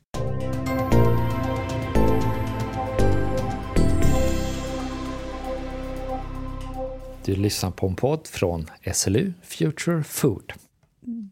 Du 7.25 7.35
lyssnar 7.35 7.71
på 7.71 7.87
en 7.87 7.97
podd 7.97 8.27
från 8.27 8.67
SLU 8.93 9.33
Future 9.43 10.03
Food. 10.03 10.53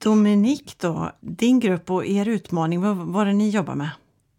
Dominik, 0.04 0.78
då, 0.80 1.10
din 1.20 1.60
grupp 1.60 1.90
och 1.90 2.06
er 2.06 2.28
utmaning, 2.28 2.82
vad 2.82 2.96
var 2.96 3.24
det 3.24 3.32
ni 3.32 3.50
jobbar 3.50 3.74
med? 3.74 3.90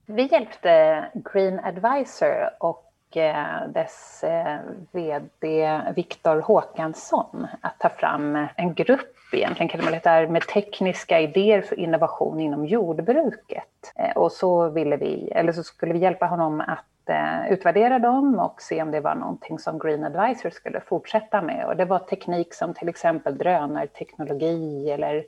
Vi 0.06 0.30
hjälpte 0.32 1.06
Green 1.34 1.60
Advisor 1.60 2.50
och 2.60 3.18
eh, 3.18 3.70
dess 3.74 4.24
eh, 4.24 4.60
VD 4.92 5.82
Viktor 5.96 6.42
Håkansson 6.42 7.48
att 7.62 7.80
ta 7.80 7.90
fram 7.90 8.48
en 8.56 8.74
grupp 8.74 9.34
egentligen 9.34 9.70
kan 9.70 9.84
man 9.84 9.94
leta 9.94 10.28
med 10.28 10.42
tekniska 10.42 11.20
idéer 11.20 11.62
för 11.62 11.80
innovation 11.80 12.40
inom 12.40 12.66
jordbruket. 12.66 13.94
Eh, 13.96 14.18
och 14.18 14.32
så 14.32 14.70
ville 14.70 14.98
vi, 14.98 15.32
eller 15.36 15.52
så 15.52 15.64
skulle 15.64 15.94
vi 15.94 16.00
hjälpa 16.00 16.26
honom 16.26 16.62
att 16.62 16.86
Eh, 17.06 17.52
utvärdera 17.52 18.00
dem 18.00 18.40
och 18.40 18.62
se 18.62 18.82
om 18.82 18.92
det 18.92 19.00
var 19.00 19.16
någonting 19.16 19.60
som 19.60 19.80
Green 19.80 20.04
Advisor 20.04 20.50
skulle 20.50 20.80
fortsätta 20.80 21.42
med. 21.42 21.66
Och 21.66 21.76
det 21.76 21.86
var 21.86 22.00
teknik 22.00 22.54
som 22.54 22.74
till 22.74 22.90
exempel 22.90 23.38
drönarteknologi 23.38 24.92
eller 24.92 25.26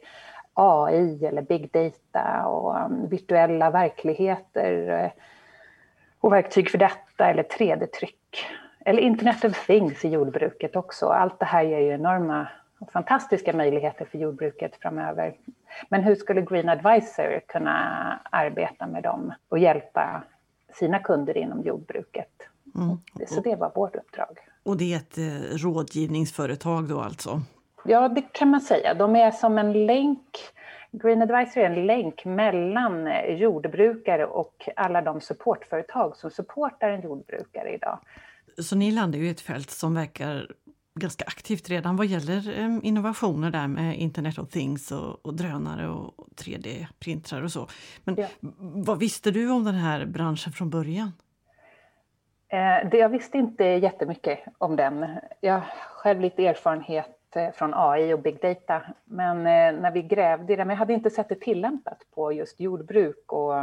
AI 0.53 1.25
eller 1.25 1.41
big 1.41 1.71
data 1.71 2.47
och 2.47 2.85
um, 2.85 3.09
virtuella 3.09 3.69
verkligheter 3.69 4.89
eh, 4.89 5.11
och 6.19 6.33
verktyg 6.33 6.69
för 6.69 6.77
detta 6.77 7.29
eller 7.29 7.43
3D-tryck. 7.43 8.45
Eller 8.85 9.01
Internet 9.01 9.45
of 9.45 9.65
Things 9.65 10.05
i 10.05 10.09
jordbruket 10.09 10.75
också. 10.75 11.07
Allt 11.07 11.39
det 11.39 11.45
här 11.45 11.63
ger 11.63 11.79
ju 11.79 11.91
enorma 11.91 12.47
och 12.79 12.91
fantastiska 12.91 13.53
möjligheter 13.53 14.05
för 14.05 14.17
jordbruket 14.17 14.75
framöver. 14.75 15.33
Men 15.89 16.03
hur 16.03 16.15
skulle 16.15 16.41
Green 16.41 16.69
Advisor 16.69 17.39
kunna 17.47 18.19
arbeta 18.31 18.87
med 18.87 19.03
dem 19.03 19.33
och 19.49 19.59
hjälpa 19.59 20.23
sina 20.79 20.99
kunder 20.99 21.37
inom 21.37 21.61
jordbruket? 21.61 22.31
Mm. 22.75 22.97
Så 23.27 23.41
det 23.41 23.55
var 23.55 23.71
vårt 23.75 23.95
uppdrag. 23.95 24.37
Och 24.63 24.77
det 24.77 24.93
är 24.93 24.97
ett 24.97 25.17
eh, 25.17 25.57
rådgivningsföretag 25.57 26.89
då 26.89 26.99
alltså? 26.99 27.41
Ja, 27.85 28.09
det 28.09 28.21
kan 28.21 28.49
man 28.49 28.61
säga. 28.61 28.93
De 28.93 29.15
är 29.15 29.31
som 29.31 29.57
en 29.57 29.85
länk 29.85 30.37
Green 31.03 31.21
Advisor 31.21 31.61
är 31.61 31.69
en 31.69 31.87
länk 31.87 32.25
mellan 32.25 33.09
jordbrukare 33.37 34.25
och 34.25 34.69
alla 34.75 35.01
de 35.01 35.21
supportföretag 35.21 36.17
som 36.17 36.31
supportar 36.31 36.89
en 36.89 37.01
jordbrukare 37.01 37.73
idag. 37.73 37.99
Så 38.57 38.75
ni 38.75 38.91
landar 38.91 39.19
ju 39.19 39.27
i 39.27 39.29
ett 39.29 39.41
fält 39.41 39.71
som 39.71 39.93
verkar 39.95 40.51
ganska 40.99 41.25
aktivt 41.25 41.69
redan 41.69 41.95
vad 41.95 42.05
gäller 42.05 42.59
eh, 42.59 42.79
innovationer 42.83 43.51
där 43.51 43.67
med 43.67 43.97
Internet 43.97 44.39
of 44.39 44.49
Things 44.49 44.91
och, 44.91 45.25
och 45.25 45.33
drönare 45.33 45.87
och 45.87 46.27
3D-printrar 46.35 47.43
och 47.43 47.51
så. 47.51 47.67
Men 48.03 48.15
ja. 48.15 48.27
vad 48.59 48.99
visste 48.99 49.31
du 49.31 49.51
om 49.51 49.63
den 49.63 49.75
här 49.75 50.05
branschen 50.05 50.53
från 50.53 50.69
början? 50.69 51.11
Eh, 52.47 52.89
det, 52.91 52.97
jag 52.97 53.09
visste 53.09 53.37
inte 53.37 53.63
jättemycket 53.63 54.39
om 54.57 54.75
den. 54.75 55.05
Jag 55.41 55.53
har 55.53 55.65
själv 55.89 56.21
lite 56.21 56.47
erfarenhet 56.47 57.35
eh, 57.35 57.51
från 57.51 57.73
AI 57.73 58.13
och 58.13 58.19
big 58.19 58.41
data, 58.41 58.81
men 59.05 59.43
när 59.81 59.91
vi 59.91 60.01
grävde 60.01 60.53
i 60.53 60.55
det, 60.55 60.65
men 60.65 60.73
jag 60.73 60.79
hade 60.79 60.93
inte 60.93 61.09
sett 61.09 61.29
det 61.29 61.41
tillämpat 61.41 61.97
på 62.15 62.31
just 62.31 62.59
jordbruk 62.59 63.33
och 63.33 63.53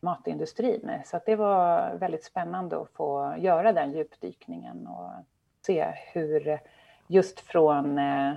matindustrin. 0.00 0.90
Så 1.04 1.20
det 1.26 1.36
var 1.36 1.94
väldigt 1.94 2.24
spännande 2.24 2.80
att 2.80 2.90
få 2.94 3.34
göra 3.38 3.72
den 3.72 3.92
djupdykningen 3.92 4.86
och 4.86 5.10
se 5.66 5.94
hur 6.12 6.58
just 7.06 7.40
från 7.40 7.98
eh, 7.98 8.34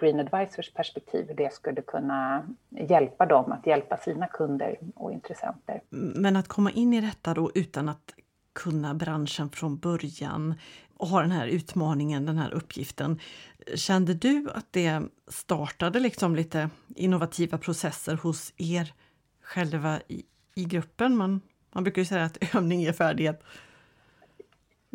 Green 0.00 0.20
Advisors 0.20 0.72
perspektiv 0.72 1.28
hur 1.28 1.34
det 1.34 1.52
skulle 1.52 1.82
kunna 1.82 2.46
hjälpa 2.70 3.26
dem 3.26 3.52
att 3.52 3.66
hjälpa 3.66 3.96
sina 3.96 4.26
kunder 4.26 4.78
och 4.94 5.12
intressenter. 5.12 5.80
Men 5.90 6.36
att 6.36 6.48
komma 6.48 6.70
in 6.70 6.94
i 6.94 7.00
detta 7.00 7.34
då 7.34 7.50
utan 7.54 7.88
att 7.88 8.14
kunna 8.52 8.94
branschen 8.94 9.50
från 9.50 9.78
början 9.78 10.54
och 10.96 11.08
ha 11.08 11.20
den 11.20 11.30
här 11.30 11.46
utmaningen, 11.46 12.26
den 12.26 12.38
här 12.38 12.54
uppgiften. 12.54 13.20
Kände 13.74 14.14
du 14.14 14.50
att 14.54 14.66
det 14.70 15.02
startade 15.28 16.00
liksom 16.00 16.36
lite 16.36 16.70
innovativa 16.96 17.58
processer 17.58 18.14
hos 18.14 18.52
er 18.56 18.92
själva 19.42 20.00
i, 20.08 20.22
i 20.54 20.64
gruppen? 20.64 21.16
Man, 21.16 21.40
man 21.72 21.84
brukar 21.84 22.02
ju 22.02 22.06
säga 22.06 22.24
att 22.24 22.38
övning 22.54 22.80
ger 22.80 22.92
färdighet. 22.92 23.42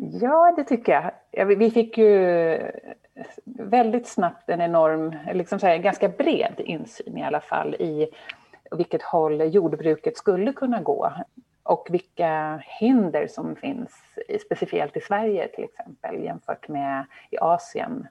Ja, 0.00 0.54
det 0.56 0.64
tycker 0.64 1.12
jag. 1.32 1.46
Vi 1.46 1.70
fick 1.70 1.98
ju 1.98 2.58
väldigt 3.44 4.06
snabbt 4.06 4.48
en 4.48 4.60
enorm, 4.60 5.16
liksom 5.32 5.58
så 5.58 5.66
här, 5.66 5.78
ganska 5.78 6.08
bred 6.08 6.54
insyn 6.58 7.18
i 7.18 7.24
alla 7.24 7.40
fall 7.40 7.74
i 7.74 8.08
vilket 8.70 9.02
håll 9.02 9.54
jordbruket 9.54 10.16
skulle 10.16 10.52
kunna 10.52 10.80
gå. 10.80 11.12
och 11.62 11.88
vilka 11.90 12.62
hinder 12.80 13.26
som 13.26 13.56
finns 13.56 13.90
speciellt 14.46 14.96
i 14.96 15.00
Sverige 15.00 15.48
till 15.48 15.64
exempel 15.64 16.24
jämfört 16.24 16.68
med 16.68 17.04
i 17.30 17.38
Asien. 17.38 18.08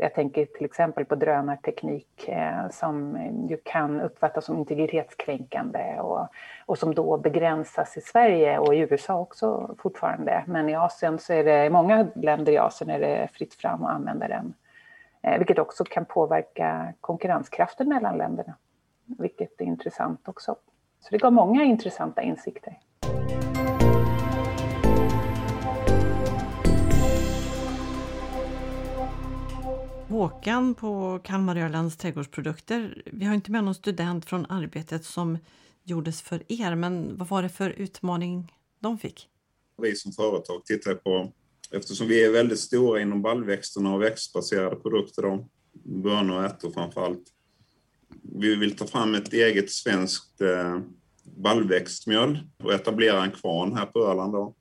Jag 0.00 0.14
tänker 0.14 0.44
till 0.44 0.64
exempel 0.64 1.04
på 1.04 1.14
drönarteknik 1.14 2.28
eh, 2.28 2.68
som 2.70 3.18
ju 3.50 3.56
kan 3.64 4.00
uppfattas 4.00 4.44
som 4.44 4.58
integritetskränkande 4.58 6.00
och, 6.00 6.28
och 6.66 6.78
som 6.78 6.94
då 6.94 7.18
begränsas 7.18 7.96
i 7.96 8.00
Sverige 8.00 8.58
och 8.58 8.74
i 8.74 8.78
USA 8.78 9.18
också 9.18 9.74
fortfarande. 9.78 10.44
Men 10.46 10.68
i 10.68 10.74
Asien 10.74 11.18
så 11.18 11.32
är 11.32 11.44
det, 11.44 11.64
i 11.64 11.70
många 11.70 12.06
länder 12.14 12.52
i 12.52 12.58
Asien 12.58 12.90
är 12.90 13.00
det 13.00 13.28
fritt 13.32 13.54
fram 13.54 13.84
att 13.84 13.94
använda 13.94 14.28
den. 14.28 14.54
Eh, 15.22 15.38
vilket 15.38 15.58
också 15.58 15.84
kan 15.84 16.04
påverka 16.04 16.94
konkurrenskraften 17.00 17.88
mellan 17.88 18.18
länderna. 18.18 18.54
Vilket 19.18 19.60
är 19.60 19.64
intressant 19.64 20.28
också. 20.28 20.56
Så 21.00 21.08
det 21.10 21.18
gav 21.18 21.32
många 21.32 21.64
intressanta 21.64 22.22
insikter. 22.22 22.78
Håkan 30.18 30.74
på 30.74 31.20
Kalmar 31.24 31.56
Ölands 31.56 31.96
trädgårdsprodukter. 31.96 33.02
Vi 33.06 33.24
har 33.24 33.34
inte 33.34 33.50
med 33.50 33.64
någon 33.64 33.74
student 33.74 34.24
från 34.24 34.46
arbetet 34.48 35.04
som 35.04 35.38
gjordes 35.84 36.22
för 36.22 36.42
er, 36.48 36.74
men 36.74 37.16
vad 37.16 37.28
var 37.28 37.42
det 37.42 37.48
för 37.48 37.70
utmaning 37.70 38.52
de 38.80 38.98
fick? 38.98 39.28
Vi 39.82 39.96
som 39.96 40.12
företag 40.12 40.64
tittar 40.64 40.94
på, 40.94 41.32
eftersom 41.72 42.08
vi 42.08 42.24
är 42.24 42.32
väldigt 42.32 42.58
stora 42.58 43.00
inom 43.00 43.22
baljväxterna 43.22 43.94
och 43.94 44.02
växtbaserade 44.02 44.76
produkter, 44.76 45.22
då, 45.22 45.48
bönor 45.72 46.36
och 46.36 46.44
ärtor 46.44 46.70
framför 46.70 47.04
allt. 47.04 47.24
Vi 48.22 48.54
vill 48.56 48.76
ta 48.76 48.86
fram 48.86 49.14
ett 49.14 49.32
eget 49.32 49.70
svenskt 49.70 50.40
eh, 50.40 50.80
baljväxtmjöl 51.24 52.38
och 52.62 52.72
etablera 52.72 53.24
en 53.24 53.30
kvarn 53.30 53.76
här 53.76 53.86
på 53.86 53.98
Öland. 54.06 54.32
Då, 54.32 54.54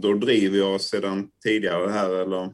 då 0.00 0.14
driver 0.14 0.58
jag 0.58 0.80
sedan 0.80 1.30
tidigare 1.42 1.90
här, 1.90 2.10
eller 2.10 2.52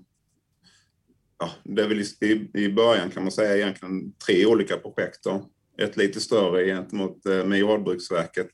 ja, 1.42 1.50
det 1.62 1.82
är 1.82 1.88
väl 1.88 2.00
i, 2.00 2.50
i 2.54 2.68
början 2.68 3.10
kan 3.10 3.22
man 3.22 3.32
säga 3.32 3.56
egentligen 3.56 4.12
tre 4.26 4.46
olika 4.46 4.76
projekt. 4.76 5.24
Då. 5.24 5.50
Ett 5.78 5.96
lite 5.96 6.20
större 6.20 6.64
gentemot 6.64 7.26
eh, 7.26 7.44
med 7.44 7.58
Jordbruksverket 7.58 8.50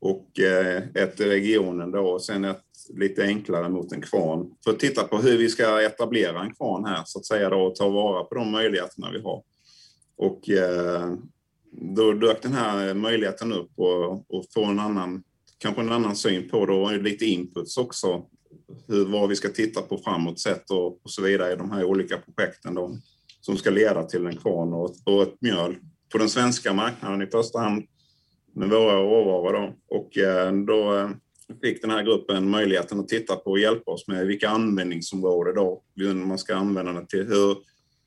och 0.00 0.40
eh, 0.40 0.82
ett 0.94 1.20
i 1.20 1.24
regionen 1.24 1.90
då 1.90 2.00
och 2.00 2.22
sen 2.22 2.44
ett 2.44 2.62
lite 2.94 3.22
enklare 3.22 3.68
mot 3.68 3.92
en 3.92 4.00
kvarn. 4.00 4.50
För 4.64 4.70
att 4.70 4.78
titta 4.78 5.04
på 5.04 5.16
hur 5.16 5.38
vi 5.38 5.48
ska 5.48 5.82
etablera 5.82 6.42
en 6.42 6.54
kvarn 6.54 6.84
här 6.84 7.02
så 7.04 7.18
att 7.18 7.26
säga 7.26 7.50
då 7.50 7.60
och 7.60 7.74
ta 7.74 7.88
vara 7.88 8.24
på 8.24 8.34
de 8.34 8.50
möjligheterna 8.50 9.10
vi 9.12 9.20
har. 9.20 9.42
Och 10.16 10.50
eh, 10.50 11.14
då 11.70 12.12
dök 12.12 12.42
den 12.42 12.52
här 12.52 12.94
möjligheten 12.94 13.52
upp 13.52 13.70
och, 13.76 14.12
och 14.12 14.44
få 14.54 14.64
en 14.64 14.78
annan, 14.78 15.22
kanske 15.58 15.80
en 15.80 15.92
annan 15.92 16.16
syn 16.16 16.48
på 16.48 16.66
det 16.66 16.72
och 16.72 17.02
lite 17.02 17.24
inputs 17.24 17.76
också 17.76 18.26
hur, 18.86 19.04
vad 19.04 19.28
vi 19.28 19.36
ska 19.36 19.48
titta 19.48 19.82
på 19.82 19.98
framåt 19.98 20.40
sett 20.40 20.70
och, 20.70 20.86
och 20.86 21.10
så 21.10 21.22
vidare 21.22 21.52
i 21.52 21.56
de 21.56 21.70
här 21.70 21.84
olika 21.84 22.18
projekten 22.18 22.74
då, 22.74 22.96
som 23.40 23.56
ska 23.56 23.70
leda 23.70 24.02
till 24.02 24.26
en 24.26 24.36
kvarn 24.36 24.72
och, 24.72 24.94
och 25.04 25.22
ett 25.22 25.40
mjöl 25.40 25.76
på 26.12 26.18
den 26.18 26.28
svenska 26.28 26.72
marknaden 26.72 27.22
i 27.22 27.26
första 27.26 27.58
hand 27.58 27.84
med 28.52 28.68
våra 28.68 28.96
råvaror. 28.96 29.52
Då. 29.52 29.96
Och 29.96 30.18
eh, 30.18 30.52
då 30.52 30.96
eh, 30.96 31.10
fick 31.62 31.82
den 31.82 31.90
här 31.90 32.02
gruppen 32.02 32.50
möjligheten 32.50 33.00
att 33.00 33.08
titta 33.08 33.36
på 33.36 33.50
och 33.50 33.58
hjälpa 33.58 33.90
oss 33.90 34.08
med 34.08 34.26
vilka 34.26 34.48
användningsområden 34.48 35.54
då 35.54 35.82
man 36.14 36.38
ska 36.38 36.56
använda 36.56 36.92
det 36.92 37.06
till. 37.06 37.26
Hur, 37.26 37.56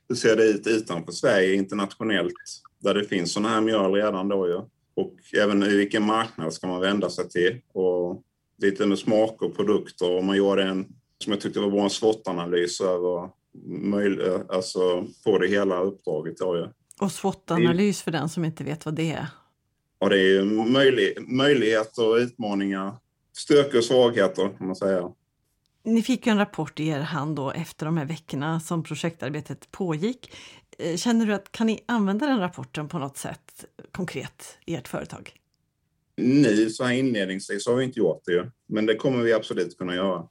hur 0.10 0.16
ser 0.16 0.36
det 0.36 0.44
ut 0.44 0.68
utanför 0.68 1.12
Sverige 1.12 1.54
internationellt 1.54 2.34
där 2.80 2.94
det 2.94 3.06
finns 3.06 3.34
sådana 3.34 3.50
här 3.50 3.62
mjöl 3.62 3.94
redan 3.94 4.28
då 4.28 4.48
ju? 4.48 4.62
Och 4.96 5.16
även 5.38 5.63
i 5.63 5.75
vilken 5.75 6.04
marknad 6.04 6.54
ska 6.54 6.68
man 6.68 6.82
vända 6.82 7.10
sig 7.10 7.30
till? 7.30 7.62
Och 7.74 8.24
lite 8.60 8.86
med 8.86 9.00
smak 9.00 9.42
och 9.42 9.56
produkter 9.56 10.12
och 10.12 10.24
man 10.24 10.38
gjorde 10.38 10.63
en, 10.63 10.86
som 11.24 11.34
jag 11.34 11.42
tyckte 11.42 11.60
var 11.60 11.70
bra, 11.70 11.84
en 11.84 11.89
SWOT-analys 11.89 12.82
över 12.82 13.30
alltså 14.50 15.08
på 15.24 15.38
det 15.38 15.48
hela 15.48 15.80
uppdraget. 15.80 16.36
Ja. 16.39 16.72
Och 17.02 17.12
SWOT-analys 17.12 18.04
för 18.04 18.12
den 18.12 18.30
som 18.30 18.45
inte 18.45 18.63
vet 18.63 18.86
vad 18.86 18.95
det 18.95 19.12
är? 19.12 19.28
Ja, 20.00 20.10
det 20.10 20.38
är 20.38 20.43
möjlig, 20.72 21.13
möjligheter 21.28 22.10
och 22.10 22.15
utmaningar, 22.15 22.93
styrkor 23.38 23.78
och 23.78 23.84
svagheter 23.84 24.50
kan 24.58 24.67
man 24.67 24.76
säga. 24.76 25.12
Ni 25.84 26.02
fick 26.02 26.26
ju 26.26 26.32
en 26.32 26.38
rapport 26.38 26.80
i 26.80 26.88
er 26.88 27.00
hand 27.00 27.36
då 27.36 27.52
efter 27.52 27.86
de 27.86 27.98
här 27.98 28.06
veckorna 28.06 28.60
som 28.60 28.84
projektarbetet 28.84 29.72
pågick. 29.72 30.36
Eh, 30.78 30.95
känner 30.95 31.26
du 31.26 31.34
att 31.34 31.52
kan 31.52 31.67
ni 31.67 31.84
använda 31.86 32.28
den 32.28 32.39
rapporten 32.39 32.88
på 32.88 33.00
något 33.00 33.17
sätt 33.17 33.65
konkret 33.91 34.58
i 34.65 34.76
ert 34.76 34.88
företag? 34.88 35.34
Nu 36.21 36.69
så 36.69 36.84
här 36.84 36.93
inledningsvis 36.93 37.67
har 37.67 37.75
vi 37.75 37.84
inte 37.84 37.99
gjort 37.99 38.21
det 38.25 38.32
ju, 38.32 38.51
men 38.67 38.86
det 38.86 38.95
kommer 38.95 39.23
vi 39.23 39.34
absolut 39.34 39.77
kunna 39.77 39.95
göra. 39.95 40.27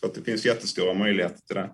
Så 0.00 0.06
att 0.06 0.14
det 0.14 0.22
finns 0.22 0.46
jättestora 0.46 0.94
möjligheter 0.94 1.40
till 1.46 1.56
det. 1.56 1.70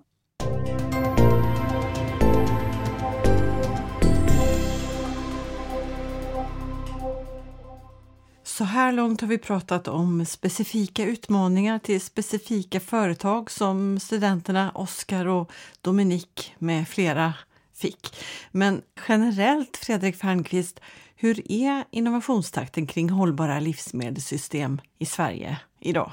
Så 8.45 8.65
här 8.65 8.93
långt 8.93 9.21
har 9.21 9.29
vi 9.29 9.39
pratat 9.39 9.89
om 9.89 10.27
specifika 10.27 11.05
utmaningar 11.05 11.79
till 11.79 12.01
specifika 12.01 12.81
företag 12.81 13.51
som 13.51 14.01
studenterna 14.01 14.71
Oskar 14.75 15.27
och 15.27 15.53
Dominik 15.81 16.55
med 16.59 16.89
flera 16.89 17.35
fick. 17.81 18.17
Men 18.53 18.83
generellt, 19.09 19.77
Fredrik 19.77 20.17
Fernqvist, 20.17 20.81
hur 21.17 21.53
är 21.53 21.85
innovationstakten 21.91 22.87
kring 22.87 23.11
hållbara 23.11 23.61
livsmedelssystem 23.61 24.81
i 24.99 25.07
Sverige 25.07 25.59
idag? 25.81 26.13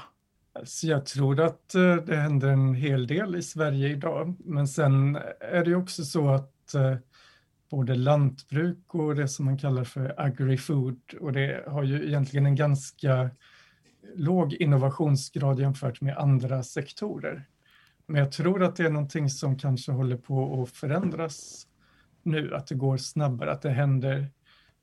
Alltså 0.52 0.86
jag 0.86 1.06
tror 1.06 1.40
att 1.40 1.74
eh, 1.74 1.96
det 1.96 2.16
händer 2.16 2.48
en 2.48 2.74
hel 2.74 3.06
del 3.06 3.36
i 3.36 3.42
Sverige 3.42 3.88
idag, 3.88 4.34
men 4.44 4.68
sen 4.68 5.16
är 5.40 5.64
det 5.64 5.74
också 5.74 6.04
så 6.04 6.28
att 6.28 6.74
eh, 6.74 6.96
både 7.70 7.94
lantbruk 7.94 8.94
och 8.94 9.14
det 9.14 9.28
som 9.28 9.44
man 9.44 9.58
kallar 9.58 9.84
för 9.84 10.14
agri-food 10.20 11.00
och 11.20 11.32
det 11.32 11.64
har 11.66 11.82
ju 11.82 12.06
egentligen 12.06 12.46
en 12.46 12.56
ganska 12.56 13.30
låg 14.16 14.52
innovationsgrad 14.52 15.60
jämfört 15.60 16.00
med 16.00 16.16
andra 16.16 16.62
sektorer. 16.62 17.46
Men 18.08 18.20
jag 18.20 18.32
tror 18.32 18.62
att 18.62 18.76
det 18.76 18.84
är 18.84 18.90
någonting 18.90 19.30
som 19.30 19.58
kanske 19.58 19.92
håller 19.92 20.16
på 20.16 20.62
att 20.62 20.70
förändras 20.70 21.66
nu, 22.22 22.54
att 22.54 22.66
det 22.66 22.74
går 22.74 22.96
snabbare, 22.96 23.52
att 23.52 23.62
det 23.62 23.70
händer 23.70 24.30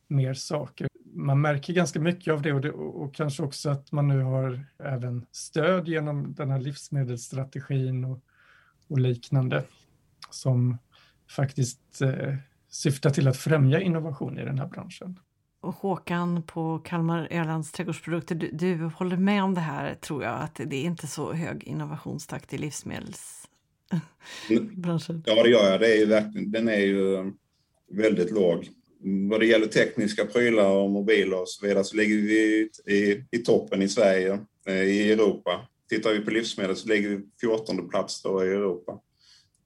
mer 0.07 0.33
saker. 0.33 0.87
Man 1.13 1.41
märker 1.41 1.73
ganska 1.73 1.99
mycket 1.99 2.33
av 2.33 2.41
det 2.41 2.53
och, 2.53 2.61
det 2.61 2.71
och, 2.71 3.15
kanske 3.15 3.43
också 3.43 3.69
att 3.69 3.91
man 3.91 4.07
nu 4.07 4.21
har 4.21 4.65
även 4.79 5.25
stöd 5.31 5.87
genom 5.87 6.33
den 6.33 6.51
här 6.51 6.59
livsmedelsstrategin 6.59 8.05
och, 8.05 8.23
och 8.87 8.99
liknande 8.99 9.63
som 10.29 10.77
faktiskt 11.29 12.01
eh, 12.01 12.35
syftar 12.69 13.09
till 13.09 13.27
att 13.27 13.37
främja 13.37 13.81
innovation 13.81 14.39
i 14.39 14.45
den 14.45 14.59
här 14.59 14.67
branschen. 14.67 15.19
Håkan 15.71 16.43
på 16.43 16.79
Kalmar 16.79 17.27
Ölands 17.31 17.71
trädgårdsprodukter, 17.71 18.35
du, 18.35 18.49
du, 18.51 18.75
håller 18.75 19.17
med 19.17 19.43
om 19.43 19.53
det 19.53 19.61
här 19.61 19.95
tror 19.95 20.23
jag, 20.23 20.41
att 20.41 20.61
det 20.65 20.75
är 20.75 20.83
inte 20.83 21.07
så 21.07 21.33
hög 21.33 21.63
innovationstakt 21.63 22.53
i 22.53 22.57
livsmedelsbranschen? 22.57 25.23
Ja, 25.25 25.43
det 25.43 25.49
gör 25.49 25.71
jag. 25.71 25.79
Det 25.79 25.95
är 25.95 25.99
ju 25.99 26.05
verkligen, 26.05 26.51
den 26.51 26.67
är 26.67 26.79
ju 26.79 27.31
väldigt 27.91 28.31
låg. 28.31 28.69
Vad 29.29 29.39
det 29.39 29.45
gäller 29.45 29.67
tekniska 29.67 30.25
prylar 30.25 30.69
och 30.69 30.89
mobiler 30.89 31.41
och 31.41 31.49
så 31.49 31.67
vidare 31.67 31.83
så 31.83 31.95
ligger 31.95 32.15
vi 32.15 32.69
i, 32.85 33.23
i 33.31 33.37
toppen 33.37 33.81
i 33.81 33.89
Sverige, 33.89 34.39
eh, 34.65 34.83
i 34.83 35.11
Europa. 35.11 35.67
Tittar 35.89 36.13
vi 36.13 36.19
på 36.19 36.31
livsmedel 36.31 36.75
så 36.75 36.87
ligger 36.87 37.09
vi 37.09 37.21
14 37.41 37.89
plats 37.89 38.21
då 38.21 38.45
i 38.45 38.47
Europa. 38.47 38.99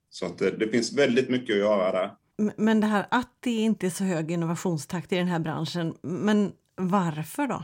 Så 0.10 0.26
att 0.26 0.38
det, 0.38 0.52
det 0.52 0.68
finns 0.68 0.94
väldigt 0.94 1.30
mycket 1.30 1.54
att 1.54 1.60
göra 1.60 1.92
där. 1.92 2.12
Men 2.58 2.80
det 2.80 2.88
här 2.88 3.06
att 3.12 3.38
det 3.40 3.52
inte 3.52 3.86
är 3.86 3.90
så 3.90 4.04
hög 4.04 4.32
innovationstakt 4.32 5.14
i 5.14 5.16
den 5.16 5.28
här 5.28 5.40
branschen, 5.40 5.94
men 6.02 6.52
varför 6.76 7.48
då? 7.48 7.64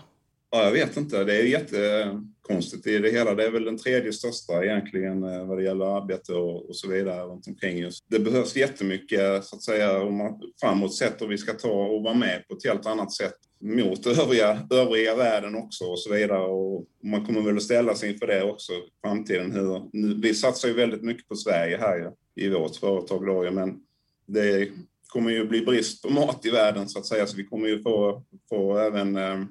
Ja, 0.56 0.64
jag 0.64 0.72
vet 0.72 0.98
inte. 0.98 1.24
Det 1.24 1.36
är 1.36 1.44
jättekonstigt 1.44 2.88
i 2.88 2.98
det 2.98 3.10
hela. 3.10 3.36
Det 3.36 3.46
är 3.46 3.52
väl 3.52 3.66
den 3.66 3.78
tredje 3.78 4.14
största 4.14 4.66
egentligen 4.66 5.24
eh, 5.24 5.46
vad 5.46 5.58
det 5.58 5.64
gäller 5.64 5.98
arbete 5.98 6.34
och, 6.34 6.70
och 6.70 6.76
så 6.76 6.90
vidare 6.90 7.24
runt 7.24 7.48
omkring 7.48 7.78
just. 7.78 8.06
Det 8.10 8.20
behövs 8.20 8.56
jättemycket 8.56 9.46
så 9.46 9.56
att 9.56 9.62
säga 9.62 10.02
om 10.02 10.18
man, 10.18 10.42
framåt 10.62 10.96
sett 10.96 11.22
och 11.22 11.32
vi 11.32 11.38
ska 11.38 11.54
ta 11.54 11.72
och 11.72 12.04
vara 12.04 12.14
med 12.14 12.48
på 12.48 12.56
ett 12.56 12.66
helt 12.66 12.86
annat 12.86 13.14
sätt 13.14 13.36
mot 13.62 14.08
övriga, 14.20 14.68
övriga 14.72 15.16
världen 15.16 15.56
också 15.56 15.84
och 15.86 16.00
så 16.00 16.14
vidare. 16.14 16.44
Och 16.46 16.86
man 17.04 17.26
kommer 17.26 17.42
väl 17.42 17.58
att 17.58 17.64
ställa 17.64 17.96
sig 17.96 18.12
inför 18.14 18.28
det 18.28 18.44
också 18.44 18.74
i 18.74 18.90
framtiden. 19.02 19.52
Hur, 19.52 19.90
nu, 19.94 20.20
vi 20.22 20.34
satsar 20.34 20.68
ju 20.68 20.74
väldigt 20.74 21.04
mycket 21.04 21.28
på 21.28 21.36
Sverige 21.36 21.78
här 21.78 22.12
i 22.36 22.50
vårt 22.50 22.76
företag 22.76 23.26
då, 23.26 23.52
men 23.52 23.80
det 24.26 24.70
kommer 25.08 25.32
ju 25.32 25.48
bli 25.48 25.62
brist 25.62 26.02
på 26.04 26.10
mat 26.10 26.46
i 26.46 26.50
världen 26.50 26.90
så 26.90 27.00
att 27.00 27.06
säga, 27.06 27.28
så 27.28 27.38
vi 27.38 27.46
kommer 27.46 27.68
ju 27.68 27.82
få, 27.82 28.24
få 28.50 28.78
även 28.78 29.16
eh, 29.16 29.44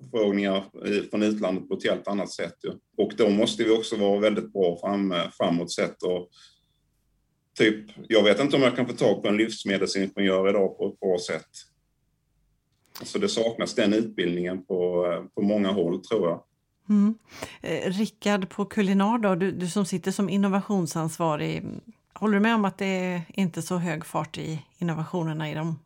förfrågningar 0.00 0.64
från 1.10 1.22
utlandet 1.22 1.68
på 1.68 1.74
ett 1.74 1.84
helt 1.84 2.08
annat 2.08 2.30
sätt. 2.30 2.56
Ju. 2.62 2.70
Och 3.04 3.12
då 3.16 3.30
måste 3.30 3.64
vi 3.64 3.70
också 3.70 3.96
vara 3.96 4.20
väldigt 4.20 4.52
bra 4.52 4.78
fram, 4.80 5.14
framåt 5.32 5.72
sett. 5.72 6.02
Och 6.02 6.28
typ, 7.58 7.90
jag 8.08 8.22
vet 8.22 8.40
inte 8.40 8.56
om 8.56 8.62
jag 8.62 8.76
kan 8.76 8.86
få 8.86 8.92
tag 8.92 9.22
på 9.22 9.28
en 9.28 9.36
livsmedelsingenjör 9.36 10.48
idag 10.48 10.78
på 10.78 10.88
ett 10.88 11.00
bra 11.00 11.18
sätt. 11.18 11.50
Alltså 13.00 13.18
det 13.18 13.28
saknas 13.28 13.74
den 13.74 13.92
utbildningen 13.92 14.64
på, 14.64 15.06
på 15.34 15.42
många 15.42 15.72
håll 15.72 16.04
tror 16.04 16.28
jag. 16.28 16.42
Mm. 16.88 17.14
Eh, 17.60 17.90
Rickard 17.90 18.48
på 18.48 18.64
Kulinar, 18.64 19.18
då, 19.18 19.34
du, 19.34 19.52
du 19.52 19.68
som 19.68 19.84
sitter 19.84 20.10
som 20.10 20.28
innovationsansvarig, 20.28 21.64
håller 22.14 22.34
du 22.34 22.40
med 22.40 22.54
om 22.54 22.64
att 22.64 22.78
det 22.78 22.86
är 22.86 23.22
inte 23.28 23.62
så 23.62 23.76
hög 23.76 24.04
fart 24.04 24.38
i 24.38 24.64
innovationerna 24.78 25.50
i 25.50 25.54
de 25.54 25.78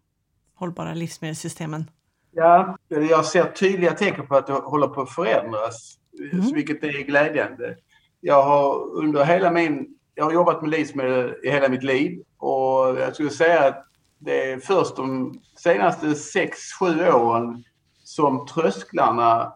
hållbara 0.55 0.95
livsmedelssystemen? 0.95 1.91
Ja, 2.33 2.77
jag 2.89 3.25
ser 3.25 3.45
tydliga 3.45 3.93
tecken 3.93 4.27
på 4.27 4.37
att 4.37 4.47
det 4.47 4.53
håller 4.53 4.87
på 4.89 5.03
att 5.03 5.11
förändras, 5.11 5.99
Mm. 6.33 6.53
vilket 6.55 6.85
är 6.85 7.03
glädjande. 7.07 7.77
Jag 8.21 8.43
har 8.43 8.95
under 8.95 9.25
hela 9.25 9.51
min... 9.51 9.87
Jag 10.15 10.25
har 10.25 10.33
jobbat 10.33 10.63
med 10.63 10.71
livsmedel 10.71 11.35
i 11.43 11.51
hela 11.51 11.69
mitt 11.69 11.83
liv 11.83 12.23
och 12.39 13.01
jag 13.01 13.15
skulle 13.15 13.31
säga 13.31 13.69
att 13.69 13.87
det 14.19 14.53
är 14.53 14.59
först 14.61 14.97
de 14.97 15.41
senaste 15.57 16.15
sex 16.15 16.59
sju 16.81 17.09
åren 17.13 17.65
som 18.05 18.47
trösklarna 18.47 19.53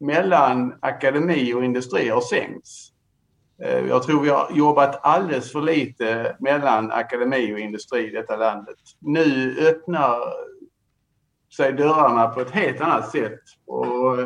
mellan 0.00 0.74
akademi 0.80 1.54
och 1.54 1.64
industri 1.64 2.08
har 2.08 2.20
sänkts. 2.20 2.89
Eh, 3.62 3.88
jag 3.88 4.02
tror 4.02 4.22
vi 4.22 4.28
har 4.28 4.48
jobbat 4.54 5.00
alldeles 5.02 5.52
för 5.52 5.60
lite 5.60 6.36
mellan 6.40 6.92
akademi 6.92 7.54
och 7.54 7.58
industri 7.58 8.06
i 8.06 8.10
detta 8.10 8.36
landet. 8.36 8.76
Nu 8.98 9.56
öppnar 9.68 10.18
sig 11.56 11.72
dörrarna 11.72 12.28
på 12.28 12.40
ett 12.40 12.50
helt 12.50 12.80
annat 12.80 13.10
sätt. 13.10 13.40
Och, 13.66 14.16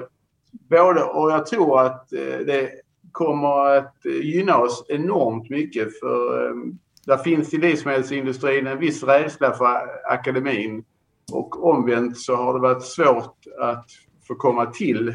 både, 0.71 1.03
och 1.03 1.31
jag 1.31 1.47
tror 1.47 1.81
att 1.81 2.13
eh, 2.13 2.39
det 2.47 2.71
kommer 3.13 3.77
att 3.77 3.97
gynna 4.23 4.59
oss 4.59 4.87
enormt 4.89 5.51
mycket 5.51 5.99
för 6.01 6.47
eh, 6.47 6.55
där 7.07 7.17
finns 7.17 7.55
i 7.55 7.59
livsmedelsindustrin 7.59 8.67
en 8.67 8.79
viss 8.79 9.03
rädsla 9.03 9.53
för 9.53 9.67
akademin 10.11 10.85
och 11.33 11.65
omvänt 11.65 12.19
så 12.19 12.37
har 12.37 12.55
det 12.55 12.61
varit 12.61 12.83
svårt 12.83 13.37
att 13.61 13.87
få 14.29 14.35
komma 14.35 14.67
till 14.67 15.13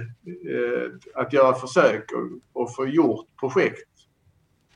att 1.16 1.34
göra 1.34 1.54
försök 1.54 2.12
och, 2.12 2.62
och 2.62 2.76
få 2.76 2.88
gjort 2.88 3.26
projekt 3.40 3.89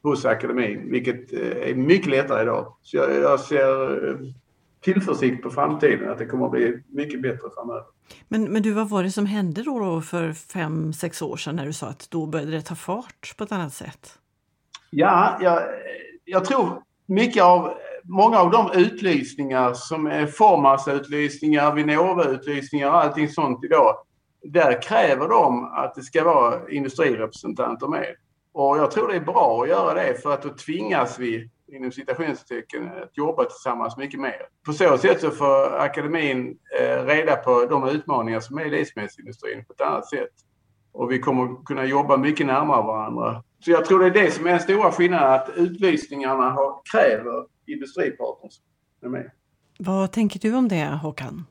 hos 0.04 0.26
akademin, 0.26 0.92
vilket 0.92 1.34
eh, 1.34 1.70
är 1.70 1.76
mycket 1.76 2.10
lättare 2.10 2.42
idag. 2.42 2.76
Så 2.82 2.98
jag, 2.98 3.14
jag 3.16 3.40
ser 3.40 4.10
eh, 4.10 4.18
tillförsikt 4.82 5.44
på 5.44 5.50
framtiden, 5.50 6.10
att 6.10 6.18
det 6.18 6.26
kommer 6.26 6.46
att 6.46 6.52
bli 6.52 6.84
mycket 6.90 7.22
bättre 7.22 7.50
framöver. 7.56 7.84
Men, 8.28 8.44
men 8.44 8.62
du, 8.62 8.72
vad 8.72 8.90
var 8.90 9.04
det 9.04 9.12
som 9.12 9.26
hände 9.26 9.64
då, 9.64 9.80
då 9.80 10.02
för 10.02 10.34
fem, 10.34 10.94
sex 10.94 11.22
år 11.22 11.38
sedan 11.38 11.56
när 11.56 11.66
du 11.66 11.74
sa 11.74 11.88
att 11.88 12.08
då 12.10 12.26
började 12.26 12.52
det 12.52 12.62
ta 12.62 12.76
fart 12.76 13.34
på 13.38 13.44
ett 13.44 13.52
annat 13.52 13.74
sätt? 13.74 14.20
Ja, 14.90 15.38
jag, 15.42 15.62
jag 16.26 16.46
tror 16.46 16.84
mycket 17.06 17.44
av, 17.44 17.74
många 18.04 18.40
av 18.40 18.52
de 18.52 18.72
utlysningar 18.72 19.74
som 19.74 20.08
är 20.08 20.26
Formas-utlysningar, 20.26 21.74
Vinnova-utlysningar 21.74 22.88
och 22.88 23.04
allting 23.04 23.30
sånt 23.30 23.64
idag, 23.64 23.96
där 24.44 24.82
kräver 24.82 25.28
de 25.28 25.64
att 25.64 25.96
det 25.96 26.02
ska 26.02 26.24
vara 26.24 26.70
industrirepresentanter 26.70 27.88
med. 27.88 28.16
Och 28.54 28.78
jag 28.78 28.92
tror 28.92 29.08
det 29.08 29.16
är 29.16 29.20
bra 29.20 29.62
att 29.64 29.70
göra 29.70 29.94
det 29.94 30.22
för 30.22 30.34
att 30.34 30.42
då 30.44 30.50
tvingas 30.50 31.20
vi 31.20 31.50
inom 31.68 31.92
citationstecken 31.92 32.88
att 33.04 33.18
jobba 33.18 33.46
tillsammans 33.46 33.98
mycket 33.98 34.20
mer. 34.20 34.42
På 34.66 34.74
så 34.74 34.98
sätt 34.98 35.22
så 35.22 35.32
får 35.32 35.78
akademin 35.80 36.58
eh, 36.80 37.06
reda 37.06 37.36
på 37.36 37.66
de 37.66 37.90
utmaningar 37.90 38.40
som 38.40 38.58
är 38.58 38.66
i 38.66 38.70
livsmedelsindustrin 38.70 39.66
på 39.66 39.74
ett 39.74 39.82
annat 39.82 40.10
sätt. 40.10 40.30
Och 40.92 41.12
vi 41.12 41.20
kommer 41.20 41.66
kunna 41.66 41.86
jobba 41.86 42.18
mycket 42.18 42.46
närmare 42.46 42.84
varandra. 42.84 43.44
Så 43.66 43.72
jag 43.72 43.86
tror 43.86 44.00
det 44.00 44.06
är 44.06 44.26
det 44.26 44.32
som 44.32 44.46
är 44.46 44.52
den 44.52 44.60
stora 44.60 44.92
skillnaden, 44.92 45.34
att 45.34 45.50
utlysningarna 45.56 46.50
har, 46.50 46.82
kräver 46.92 47.46
industripartners 47.68 48.54
med. 49.02 49.32
Vad 49.80 50.12
tänker 50.12 50.40
du 50.40 50.56
om 50.56 50.68
det, 50.68 50.86
Håkan? 50.86 51.46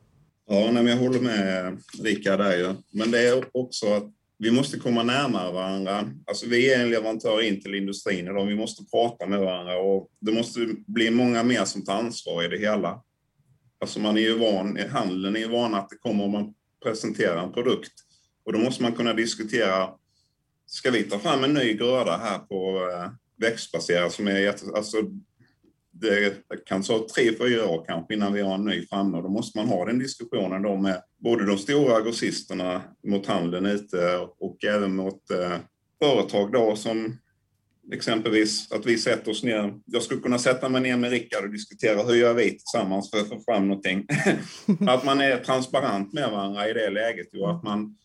Ja, 0.49 0.71
nej, 0.73 0.73
men 0.73 0.87
jag 0.87 0.97
håller 0.97 1.21
med 1.21 1.79
Rickard 2.03 2.39
där 2.39 2.57
ju. 2.57 2.75
Men 2.93 3.11
det 3.11 3.29
är 3.29 3.45
också 3.53 3.87
att 3.87 4.05
vi 4.43 4.51
måste 4.51 4.79
komma 4.79 5.03
närmare 5.03 5.53
varandra. 5.53 6.11
Alltså 6.27 6.47
vi 6.47 6.73
är 6.73 6.83
en 6.83 6.91
leverantör 6.91 7.43
in 7.43 7.61
till 7.61 7.75
industrin 7.75 8.27
idag. 8.27 8.47
Vi 8.47 8.55
måste 8.55 8.85
prata 8.91 9.27
med 9.27 9.41
varandra 9.41 9.79
och 9.79 10.09
det 10.21 10.33
måste 10.33 10.61
bli 10.87 11.11
många 11.11 11.43
mer 11.43 11.65
som 11.65 11.85
tar 11.85 11.95
ansvar 11.95 12.45
i 12.45 12.49
det 12.49 12.59
hela. 12.59 13.03
Alltså 13.81 14.01
man 14.01 14.17
är 14.17 14.21
ju 14.21 14.39
van, 14.39 14.79
handeln 14.91 15.37
är 15.37 15.41
ju 15.41 15.49
van 15.49 15.75
att 15.75 15.89
det 15.89 15.97
kommer 15.97 16.25
om 16.25 16.31
man 16.31 16.55
presenterar 16.85 17.45
en 17.45 17.53
produkt 17.53 17.93
och 18.45 18.53
då 18.53 18.59
måste 18.59 18.83
man 18.83 18.93
kunna 18.93 19.13
diskutera, 19.13 19.91
ska 20.67 20.91
vi 20.91 21.03
ta 21.03 21.19
fram 21.19 21.45
en 21.45 21.55
ny 21.55 21.73
gröda 21.73 22.17
här 22.17 22.39
på 22.39 22.91
eh, 22.93 23.11
växtbaserat 23.37 24.13
som 24.13 24.29
är 24.29 24.39
jätte, 24.39 24.65
alltså 24.75 24.97
det 25.93 26.35
kan 26.67 26.83
ta 26.83 27.07
tre, 27.15 27.37
fyra 27.39 27.69
år 27.69 27.85
kanske 27.89 28.15
innan 28.15 28.33
vi 28.33 28.41
har 28.41 28.55
en 28.55 28.65
ny 28.65 28.87
framme 28.87 29.17
och 29.17 29.23
då 29.23 29.29
måste 29.29 29.59
man 29.59 29.69
ha 29.69 29.85
den 29.85 29.99
diskussionen 29.99 30.63
då 30.63 30.77
med 30.77 31.03
både 31.19 31.47
de 31.47 31.59
stora 31.59 32.01
grossisterna 32.01 32.83
mot 33.07 33.27
handeln 33.27 33.67
ute 33.67 34.19
och 34.39 34.65
även 34.65 34.97
mot 34.97 35.31
eh, 35.31 35.57
företag 36.03 36.53
då 36.53 36.77
som 36.77 37.19
exempelvis 37.93 38.73
att 38.73 38.87
vi 38.87 38.99
sätter 38.99 39.31
oss 39.31 39.43
ner. 39.43 39.75
Jag 39.85 40.03
skulle 40.03 40.21
kunna 40.21 40.39
sätta 40.39 40.69
mig 40.69 40.81
ner 40.81 40.97
med 40.97 41.11
Rickard 41.11 41.45
och 41.45 41.51
diskutera 41.51 42.03
hur 42.03 42.15
gör 42.15 42.35
vi 42.35 42.51
tillsammans 42.51 43.11
för 43.11 43.19
att 43.19 43.29
få 43.29 43.41
fram 43.41 43.69
någonting. 43.69 44.07
att 44.89 45.05
man 45.05 45.21
är 45.21 45.37
transparent 45.39 46.13
med 46.13 46.31
varandra 46.31 46.69
i 46.69 46.73
det 46.73 46.91
läget 46.91 47.35
och 47.35 47.51
att 47.51 47.63
man 47.63 47.97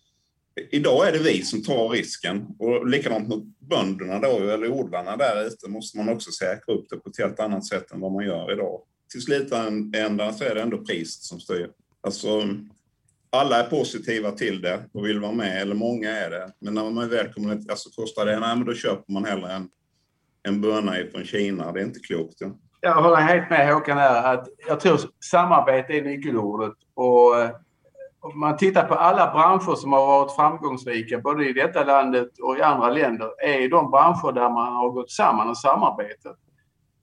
Idag 0.71 1.07
är 1.07 1.11
det 1.11 1.19
vi 1.19 1.41
som 1.41 1.63
tar 1.63 1.89
risken 1.89 2.47
och 2.59 2.87
likadant 2.87 3.27
mot 3.27 3.43
bönderna 3.59 4.19
då, 4.19 4.37
eller 4.37 4.71
odlarna 4.71 5.17
där 5.17 5.47
ute, 5.47 5.69
måste 5.69 5.97
man 5.97 6.09
också 6.09 6.31
säkra 6.31 6.73
upp 6.73 6.89
det 6.89 6.97
på 6.97 7.09
ett 7.09 7.17
helt 7.17 7.39
annat 7.39 7.65
sätt 7.65 7.91
än 7.91 7.99
vad 7.99 8.11
man 8.11 8.25
gör 8.25 8.51
idag. 8.51 8.81
Till 9.11 9.21
slutändan 9.21 10.33
så 10.33 10.43
är 10.43 10.55
det 10.55 10.61
ändå 10.61 10.77
priset 10.77 11.23
som 11.23 11.39
styr. 11.39 11.69
Alltså, 12.01 12.43
alla 13.29 13.65
är 13.65 13.69
positiva 13.69 14.31
till 14.31 14.61
det 14.61 14.79
och 14.93 15.05
vill 15.05 15.19
vara 15.19 15.31
med, 15.31 15.61
eller 15.61 15.75
många 15.75 16.09
är 16.09 16.29
det. 16.29 16.51
Men 16.59 16.73
när 16.73 16.89
man 16.89 17.09
väl 17.09 17.33
kommer, 17.33 17.51
alltså 17.69 17.89
kostar 17.89 18.25
det, 18.25 18.39
nej 18.39 18.55
men 18.55 18.65
då 18.65 18.73
köper 18.73 19.13
man 19.13 19.25
hellre 19.25 19.51
en, 19.51 19.69
en 20.43 20.61
böna 20.61 20.93
från 21.11 21.23
Kina. 21.23 21.71
Det 21.71 21.79
är 21.79 21.85
inte 21.85 21.99
klokt. 21.99 22.35
Ja. 22.39 22.57
Jag 22.81 23.01
håller 23.01 23.17
helt 23.17 23.49
med 23.49 23.73
Håkan 23.73 23.97
här 23.97 24.33
att 24.33 24.47
jag 24.67 24.79
tror 24.79 24.99
samarbete 25.31 25.93
är 25.93 26.01
nyckelordet. 26.01 26.73
Och 26.93 27.39
eh, 27.39 27.49
om 28.21 28.39
man 28.39 28.57
tittar 28.57 28.83
på 28.83 28.93
alla 28.93 29.31
branscher 29.31 29.75
som 29.75 29.93
har 29.93 30.07
varit 30.07 30.35
framgångsrika, 30.35 31.17
både 31.17 31.49
i 31.49 31.53
detta 31.53 31.83
landet 31.83 32.29
och 32.41 32.57
i 32.57 32.61
andra 32.61 32.89
länder, 32.89 33.29
är 33.43 33.69
de 33.69 33.91
branscher 33.91 34.31
där 34.31 34.49
man 34.49 34.73
har 34.73 34.89
gått 34.89 35.11
samman 35.11 35.49
och 35.49 35.57
samarbetat. 35.57 36.37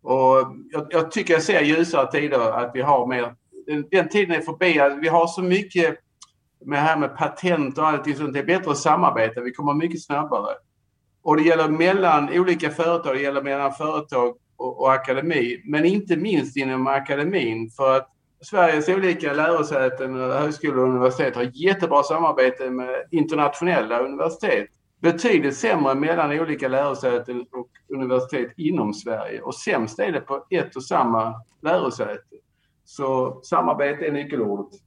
Och 0.03 0.55
jag, 0.71 0.87
jag 0.91 1.11
tycker 1.11 1.35
jag 1.35 1.43
ser 1.43 1.61
ljusare 1.61 2.11
tider 2.11 2.51
att 2.53 2.71
vi 2.75 2.83
har 2.83 3.07
mer... 3.07 3.35
Den, 3.67 3.85
den 3.91 4.09
tiden 4.09 4.37
är 4.37 4.41
förbi. 4.41 4.81
Att 4.81 4.99
vi 4.99 5.09
har 5.09 5.27
så 5.27 5.43
mycket 5.43 5.97
med 6.65 6.83
här 6.83 6.97
med 6.97 7.17
patent 7.17 7.79
och 7.79 7.89
allting 7.89 8.17
sånt. 8.17 8.33
Det 8.33 8.39
är 8.39 8.45
bättre 8.45 8.71
att 8.71 8.79
samarbeta. 8.79 9.41
Vi 9.41 9.53
kommer 9.53 9.75
mycket 9.75 10.03
snabbare. 10.03 10.55
Och 11.23 11.37
det 11.37 11.43
gäller 11.43 11.69
mellan 11.69 12.29
olika 12.33 12.71
företag, 12.71 13.15
det 13.15 13.23
gäller 13.23 13.43
mellan 13.43 13.73
företag 13.73 14.35
och, 14.57 14.81
och 14.81 14.93
akademi. 14.93 15.63
Men 15.65 15.85
inte 15.85 16.17
minst 16.17 16.57
inom 16.57 16.87
akademin 16.87 17.71
för 17.71 17.97
att 17.97 18.09
Sveriges 18.45 18.89
olika 18.89 19.33
lärosäten, 19.33 20.15
högskolor 20.15 20.79
och 20.79 20.89
universitet 20.89 21.37
har 21.37 21.51
jättebra 21.55 22.03
samarbete 22.03 22.71
med 22.71 23.05
internationella 23.11 23.99
universitet. 23.99 24.69
Betydligt 25.01 25.57
sämre 25.57 25.95
mellan 25.95 26.41
olika 26.41 26.69
lärosäten 26.69 27.41
och 27.41 27.69
universitet 27.95 28.53
inom 28.57 28.95
Sverige. 28.95 29.41
Och 29.41 29.55
sämst 29.55 29.99
är 29.99 30.13
det 30.13 30.21
på 30.21 30.47
ett 30.51 30.77
och 30.77 30.85
samma 30.85 31.35
lärosäte. 31.63 32.37
Så 32.85 33.41
samarbete 33.43 34.07
är 34.07 34.13
nyckelordet. 34.13 34.81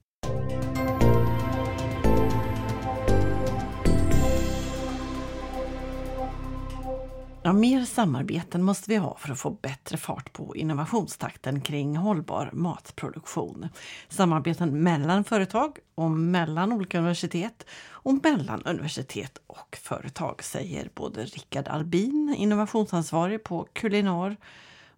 Ja, 7.48 7.54
mer 7.54 7.86
samarbeten 7.86 8.64
måste 8.64 8.90
vi 8.90 8.96
ha 8.96 9.18
för 9.18 9.32
att 9.32 9.40
få 9.40 9.50
bättre 9.50 9.98
fart 9.98 10.34
på 10.34 10.56
innovationstakten 10.56 11.62
kring 11.62 11.98
hållbar 11.98 12.50
matproduktion. 12.54 13.70
Samarbeten 14.10 14.84
mellan 14.84 15.24
företag 15.24 15.78
och 15.96 16.12
mellan 16.12 16.74
olika 16.74 16.98
universitet 16.98 17.66
och 17.90 18.14
mellan 18.24 18.62
universitet 18.64 19.42
och 19.48 19.78
företag, 19.82 20.44
säger 20.44 20.90
både 20.94 21.26
Rickard 21.26 21.68
Albin, 21.68 22.36
innovationsansvarig 22.38 23.44
på 23.44 23.68
Kulinar 23.74 24.36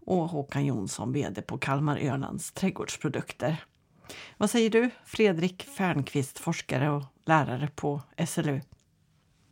och 0.06 0.30
Håkan 0.30 0.66
Jonsson, 0.66 1.14
VD 1.14 1.42
på 1.42 1.58
Kalmar 1.58 1.98
Ölands 1.98 2.52
trädgårdsprodukter. 2.52 3.58
Vad 4.38 4.50
säger 4.50 4.70
du, 4.70 4.90
Fredrik 5.06 5.64
Fernqvist, 5.64 6.40
forskare 6.40 6.90
och 6.90 7.04
lärare 7.26 7.70
på 7.76 8.02
SLU? 8.28 8.62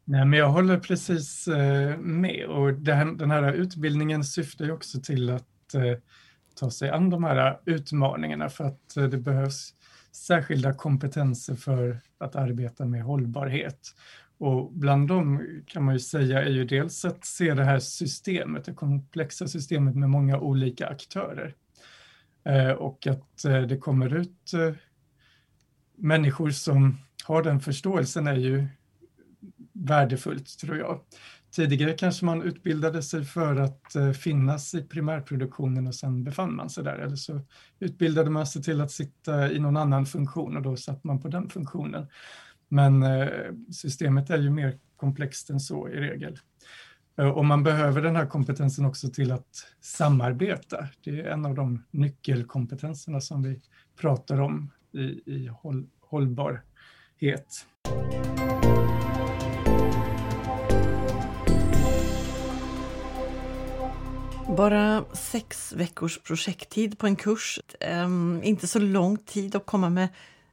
Nej, 0.10 0.26
men 0.26 0.40
jag 0.40 0.50
håller 0.50 0.80
precis 0.80 1.48
eh, 1.48 1.98
med 1.98 2.46
och 2.46 2.74
den 2.74 3.32
här 3.32 3.54
utbildningen 3.54 4.24
syftar 4.24 4.66
ju 4.66 4.72
också 4.72 5.02
till 5.02 5.30
att 5.30 5.74
eh, 5.74 5.98
ta 6.56 6.72
sig 6.72 6.90
an 6.90 7.10
de 7.10 7.24
här 7.24 7.60
utmaningarna 7.66 8.50
för 8.50 8.64
att 8.64 8.98
eh, 8.98 9.04
det 9.04 9.18
behövs 9.18 9.74
särskilda 10.12 10.74
kompetenser 10.74 11.56
för 11.56 12.00
att 12.18 12.36
arbeta 12.36 12.86
med 12.86 13.04
hållbarhet. 13.04 13.96
Och 14.38 14.74
bland 14.74 15.08
dem 15.08 15.48
kan 15.66 15.84
man 15.84 15.96
ju 15.96 16.00
säga 16.00 16.44
är 16.44 16.50
ju 16.50 16.66
dels 16.66 17.06
att 17.06 17.26
se 17.26 17.54
det 17.54 17.64
här 17.64 17.80
systemet, 17.80 18.66
det 18.66 18.74
komplexa 18.74 19.48
systemet 19.48 19.96
med 19.96 20.10
många 20.10 20.40
olika 20.40 20.88
aktörer. 20.88 21.56
Och 22.78 23.08
att 23.08 23.44
det 23.70 23.78
kommer 23.78 24.16
ut 24.16 24.52
människor 25.96 26.50
som 26.50 26.98
har 27.24 27.44
den 27.44 27.60
förståelsen 27.60 28.28
är 28.28 28.36
ju 28.36 28.68
värdefullt 29.86 30.60
tror 30.60 30.78
jag. 30.78 31.00
Tidigare 31.52 31.94
kanske 31.94 32.26
man 32.26 32.42
utbildade 32.42 33.04
sig 33.04 33.26
för 33.26 33.56
att 33.56 33.96
eh, 33.96 34.12
finnas 34.12 34.74
i 34.74 34.82
primärproduktionen 34.82 35.88
och 35.88 35.96
sen 35.96 36.24
befann 36.24 36.56
man 36.56 36.70
sig 36.70 36.84
där. 36.84 36.98
Eller 36.98 37.16
så 37.16 37.42
utbildade 37.80 38.30
man 38.30 38.48
sig 38.48 38.64
till 38.64 38.82
att 38.82 38.92
sitta 38.92 39.52
i 39.52 39.60
någon 39.60 39.78
annan 39.78 40.06
funktion 40.06 40.58
och 40.58 40.64
då 40.64 40.78
satt 40.78 41.04
man 41.04 41.22
på 41.22 41.28
den 41.28 41.50
funktionen. 41.50 42.08
Men 42.68 43.04
eh, 43.04 43.28
systemet 43.72 44.30
är 44.30 44.38
ju 44.38 44.50
mer 44.50 44.78
komplext 44.96 45.50
än 45.50 45.60
så 45.60 45.90
i 45.90 45.96
regel. 45.96 46.40
Eh, 47.18 47.30
och 47.30 47.46
man 47.46 47.64
behöver 47.64 48.02
den 48.02 48.16
här 48.16 48.26
kompetensen 48.26 48.86
också 48.86 49.10
till 49.10 49.32
att 49.32 49.68
samarbeta. 49.82 50.88
Det 51.04 51.22
är 51.22 51.26
en 51.26 51.46
av 51.46 51.56
de 51.56 51.84
nyckelkompetenserna 51.92 53.22
som 53.22 53.44
vi 53.44 53.62
pratar 54.00 54.42
om 54.42 54.72
i, 54.92 55.22
i 55.26 55.48
håll, 55.48 55.88
hållbarhet. 56.02 57.66
Bara 64.58 65.04
sex 65.14 65.74
veckors 65.74 66.20
projekttid 66.20 67.00
på 67.00 67.08
en 67.08 67.16
kurs. 67.16 67.60
Um, 68.06 68.44
inte 68.44 68.68
så 68.68 68.80
lång 68.80 69.18
tid 69.18 69.56
att 69.56 69.66
komma 69.66 69.90
med 69.90 70.08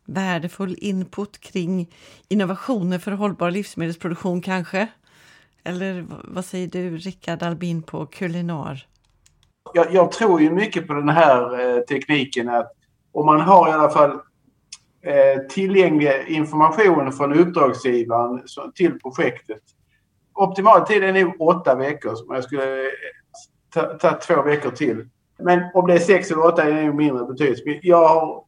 värdefull 0.04 0.76
input 0.78 1.40
kring 1.40 1.90
innovationer 2.28 2.98
för 2.98 3.12
hållbar 3.12 3.50
livsmedelsproduktion 3.50 4.40
kanske? 4.40 4.88
Eller 5.62 6.06
vad 6.24 6.44
säger 6.44 6.68
du, 6.68 6.96
Rickard 6.96 7.42
Albin 7.42 7.82
på 7.82 8.06
Kulinar? 8.06 8.86
Jag, 9.74 9.94
jag, 9.94 10.12
tror 10.12 10.40
ju 10.40 10.50
mycket 10.50 10.86
på 10.86 10.94
den 10.94 11.08
här 11.08 11.60
eh, 11.60 11.80
tekniken 11.80 12.48
att 12.48 12.72
om 13.12 13.26
man 13.26 13.40
har 13.40 13.68
i 13.68 13.72
alla 13.72 13.90
fall 13.90 14.10
eh, 15.02 15.46
tillgänglig 15.48 16.24
information 16.28 17.12
från 17.12 17.32
uppdragsgivaren 17.32 18.42
så, 18.46 18.72
till 18.74 19.00
projektet. 19.00 19.62
Optimal 20.34 20.86
tid 20.86 21.04
är 21.04 21.12
nog 21.12 21.40
åtta 21.40 21.74
veckor, 21.74 22.14
som 22.14 22.34
jag 22.34 22.44
skulle 22.44 22.90
eh, 23.76 23.82
ta, 23.82 24.10
ta 24.10 24.18
två 24.18 24.42
veckor 24.42 24.70
till. 24.70 25.08
Men 25.38 25.62
om 25.74 25.86
det 25.86 25.94
är 25.94 25.98
sex 25.98 26.30
eller 26.30 26.46
åtta 26.46 26.62
är 26.62 26.84
nog 26.84 26.94
mindre 26.94 27.24
betydelse. 27.24 27.62
Jag 27.82 28.08
har 28.08 28.44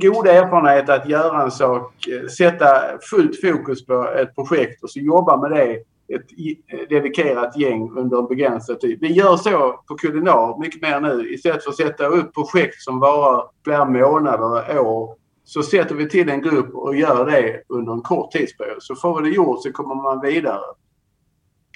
goda 0.00 0.32
erfarenheter 0.32 0.92
att 0.92 1.08
göra 1.08 1.42
en 1.42 1.50
sak, 1.50 2.06
eh, 2.08 2.28
sätta 2.28 2.66
fullt 3.10 3.40
fokus 3.40 3.86
på 3.86 4.08
ett 4.08 4.34
projekt 4.34 4.82
och 4.82 4.90
så 4.90 4.98
jobba 4.98 5.36
med 5.36 5.50
det 5.50 5.82
ett 6.08 6.26
eh, 6.72 6.88
dedikerat 6.88 7.56
gäng 7.56 7.90
under 7.98 8.18
en 8.18 8.26
begränsad 8.26 8.80
tid. 8.80 8.98
Vi 9.00 9.12
gör 9.12 9.36
så 9.36 9.82
på 9.88 9.94
Kulinar 9.94 10.60
mycket 10.60 10.82
mer 10.82 11.00
nu. 11.00 11.34
Istället 11.34 11.64
för 11.64 11.70
att 11.70 11.76
sätta 11.76 12.06
upp 12.06 12.34
projekt 12.34 12.82
som 12.82 13.00
varar 13.00 13.44
flera 13.64 13.84
månader, 13.84 14.78
år, 14.78 15.16
så 15.44 15.62
sätter 15.62 15.94
vi 15.94 16.08
till 16.08 16.28
en 16.28 16.42
grupp 16.42 16.74
och 16.74 16.96
gör 16.96 17.26
det 17.26 17.62
under 17.68 17.92
en 17.92 18.02
kort 18.02 18.30
tidsperiod. 18.30 18.82
Så 18.82 18.94
får 18.94 19.20
vi 19.20 19.28
det 19.28 19.36
gjort 19.36 19.62
så 19.62 19.72
kommer 19.72 19.94
man 19.94 20.20
vidare. 20.20 20.60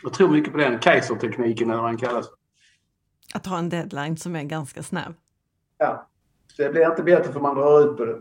Jag 0.03 0.13
tror 0.13 0.29
mycket 0.29 0.53
på 0.53 0.59
den 0.59 0.79
Kaisertekniken 0.79 1.71
eller 1.71 1.83
vad 1.83 1.91
den 1.91 1.99
kallas. 1.99 2.27
Att 3.35 3.47
ha 3.47 3.59
en 3.59 3.69
deadline 3.69 4.17
som 4.17 4.37
är 4.37 4.43
ganska 4.43 4.83
snäv? 4.83 5.15
Ja. 5.79 6.09
Det 6.57 6.69
blir 6.71 6.91
inte 6.91 7.03
bättre 7.03 7.33
för 7.33 7.41
man 7.41 7.57
drar 7.57 7.91
ut 7.91 7.97
på 7.97 8.05
det. 8.05 8.21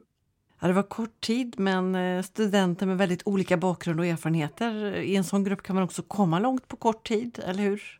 Ja, 0.62 0.68
det 0.68 0.74
var 0.74 0.84
kort 0.84 1.22
tid, 1.22 1.56
men 1.58 1.96
eh, 1.96 2.24
studenter 2.24 2.86
med 2.86 2.98
väldigt 2.98 3.22
olika 3.26 3.58
bakgrund 3.58 4.00
och 4.00 4.06
erfarenheter. 4.06 4.96
I 4.96 5.16
en 5.16 5.24
sån 5.24 5.44
grupp 5.44 5.64
kan 5.64 5.76
man 5.76 5.84
också 5.84 6.02
komma 6.02 6.40
långt 6.40 6.68
på 6.68 6.76
kort 6.76 7.08
tid, 7.08 7.40
eller 7.46 7.64
hur? 7.64 8.00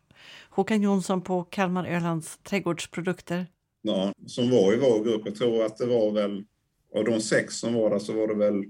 Håkan 0.50 0.82
Jonsson 0.82 1.20
på 1.20 1.44
Kalmar 1.44 1.86
Ölands 1.86 2.38
trädgårdsprodukter. 2.38 3.46
Ja, 3.82 4.12
som 4.26 4.50
var 4.50 4.72
i 4.72 4.76
vår 4.76 5.04
grupp, 5.04 5.22
jag 5.24 5.34
tror 5.34 5.64
att 5.64 5.76
det 5.76 5.86
var 5.86 6.10
väl, 6.12 6.44
av 6.94 7.04
de 7.04 7.20
sex 7.20 7.54
som 7.54 7.74
var 7.74 7.90
där 7.90 7.98
så 7.98 8.12
var 8.12 8.28
det 8.28 8.34
väl 8.34 8.64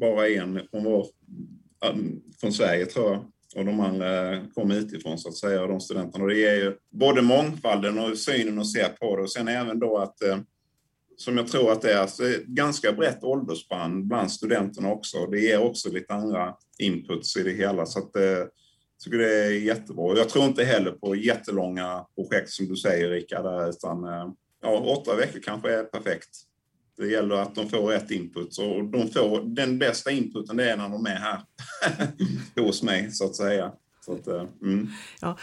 bara 0.00 0.28
en 0.28 0.60
från, 0.70 0.84
var, 0.84 1.06
från 2.40 2.52
Sverige 2.52 2.86
tror 2.86 3.10
jag. 3.10 3.24
Och 3.56 3.64
de 3.64 3.80
andra 3.80 4.40
kom 4.54 4.70
utifrån 4.70 5.18
så 5.18 5.28
att 5.28 5.36
säga, 5.36 5.66
de 5.66 5.80
studenterna. 5.80 6.24
Och 6.24 6.30
det 6.30 6.38
ger 6.38 6.54
ju 6.54 6.76
både 6.90 7.22
mångfalden 7.22 7.98
och 7.98 8.18
synen 8.18 8.58
att 8.58 8.66
se 8.66 8.84
på 9.00 9.16
det 9.16 9.22
och 9.22 9.32
sen 9.32 9.48
även 9.48 9.78
då 9.78 9.98
att 9.98 10.22
eh, 10.22 10.38
som 11.16 11.36
jag 11.36 11.48
tror 11.48 11.72
att 11.72 11.82
det 11.82 11.92
är, 11.92 11.98
alltså 11.98 12.28
ett 12.28 12.46
ganska 12.46 12.92
brett 12.92 13.24
åldersspann 13.24 14.08
bland 14.08 14.32
studenterna 14.32 14.92
också. 14.92 15.26
Det 15.26 15.40
ger 15.40 15.62
också 15.62 15.90
lite 15.90 16.14
andra 16.14 16.54
inputs 16.78 17.36
i 17.36 17.42
det 17.42 17.52
hela. 17.52 17.86
Så 17.86 17.98
att, 17.98 18.16
eh, 18.16 18.22
jag 18.22 18.48
tycker 19.04 19.18
det 19.18 19.44
är 19.44 19.50
jättebra. 19.50 20.16
Jag 20.16 20.28
tror 20.28 20.44
inte 20.44 20.64
heller 20.64 20.90
på 20.90 21.16
jättelånga 21.16 22.06
projekt 22.14 22.50
som 22.50 22.68
du 22.68 22.76
säger 22.76 23.10
Rickard, 23.10 23.68
utan 23.68 24.04
eh, 24.04 24.28
ja, 24.62 24.78
åtta 24.78 25.16
veckor 25.16 25.40
kanske 25.40 25.74
är 25.74 25.84
perfekt. 25.84 26.28
Det 26.98 27.06
gäller 27.06 27.34
att 27.34 27.54
de 27.54 27.68
får 27.68 27.88
rätt 27.88 28.10
input 28.10 28.58
och 28.58 28.84
de 28.84 29.08
får 29.08 29.54
den 29.54 29.78
bästa 29.78 30.10
inputen 30.10 30.56
det 30.56 30.70
är 30.70 30.76
när 30.76 30.88
de 30.88 31.06
är 31.06 31.16
här 31.16 31.40
hos 32.62 32.82
mig 32.82 33.10
så 33.10 33.24
att 33.24 33.36
säga. 33.36 33.72
Så 34.08 34.14
att, 34.14 34.26
eh, 34.26 34.44
mm. 34.62 34.88
ja, 35.20 35.36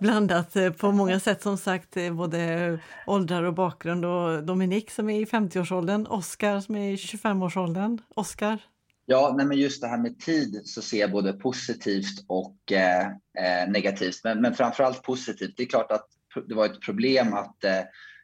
blandat 0.00 0.56
eh, 0.56 0.72
på 0.72 0.92
många 0.92 1.20
sätt 1.20 1.42
som 1.42 1.58
sagt, 1.58 1.96
eh, 1.96 2.12
både 2.12 2.78
åldrar 3.06 3.42
och 3.42 3.54
bakgrund. 3.54 4.04
Och 4.04 4.44
Dominik 4.44 4.90
som 4.90 5.10
är 5.10 5.20
i 5.20 5.24
50-årsåldern, 5.24 6.06
Oskar 6.06 6.60
som 6.60 6.74
är 6.74 6.92
i 6.92 6.96
25-årsåldern. 6.96 7.98
Oskar? 8.14 8.58
Ja, 9.06 9.34
nej 9.36 9.46
men 9.46 9.58
just 9.58 9.80
det 9.80 9.88
här 9.88 9.98
med 9.98 10.18
tid 10.18 10.62
så 10.64 10.82
ser 10.82 11.00
jag 11.00 11.10
både 11.10 11.32
positivt 11.32 12.24
och 12.26 12.72
eh, 12.72 13.68
negativt. 13.68 14.20
Men, 14.24 14.40
men 14.40 14.54
framförallt 14.54 15.02
positivt. 15.02 15.54
Det 15.56 15.62
är 15.62 15.66
klart 15.66 15.92
att 15.92 16.06
det 16.48 16.54
var 16.54 16.66
ett 16.66 16.80
problem 16.80 17.34
att 17.34 17.64
eh, 17.64 17.80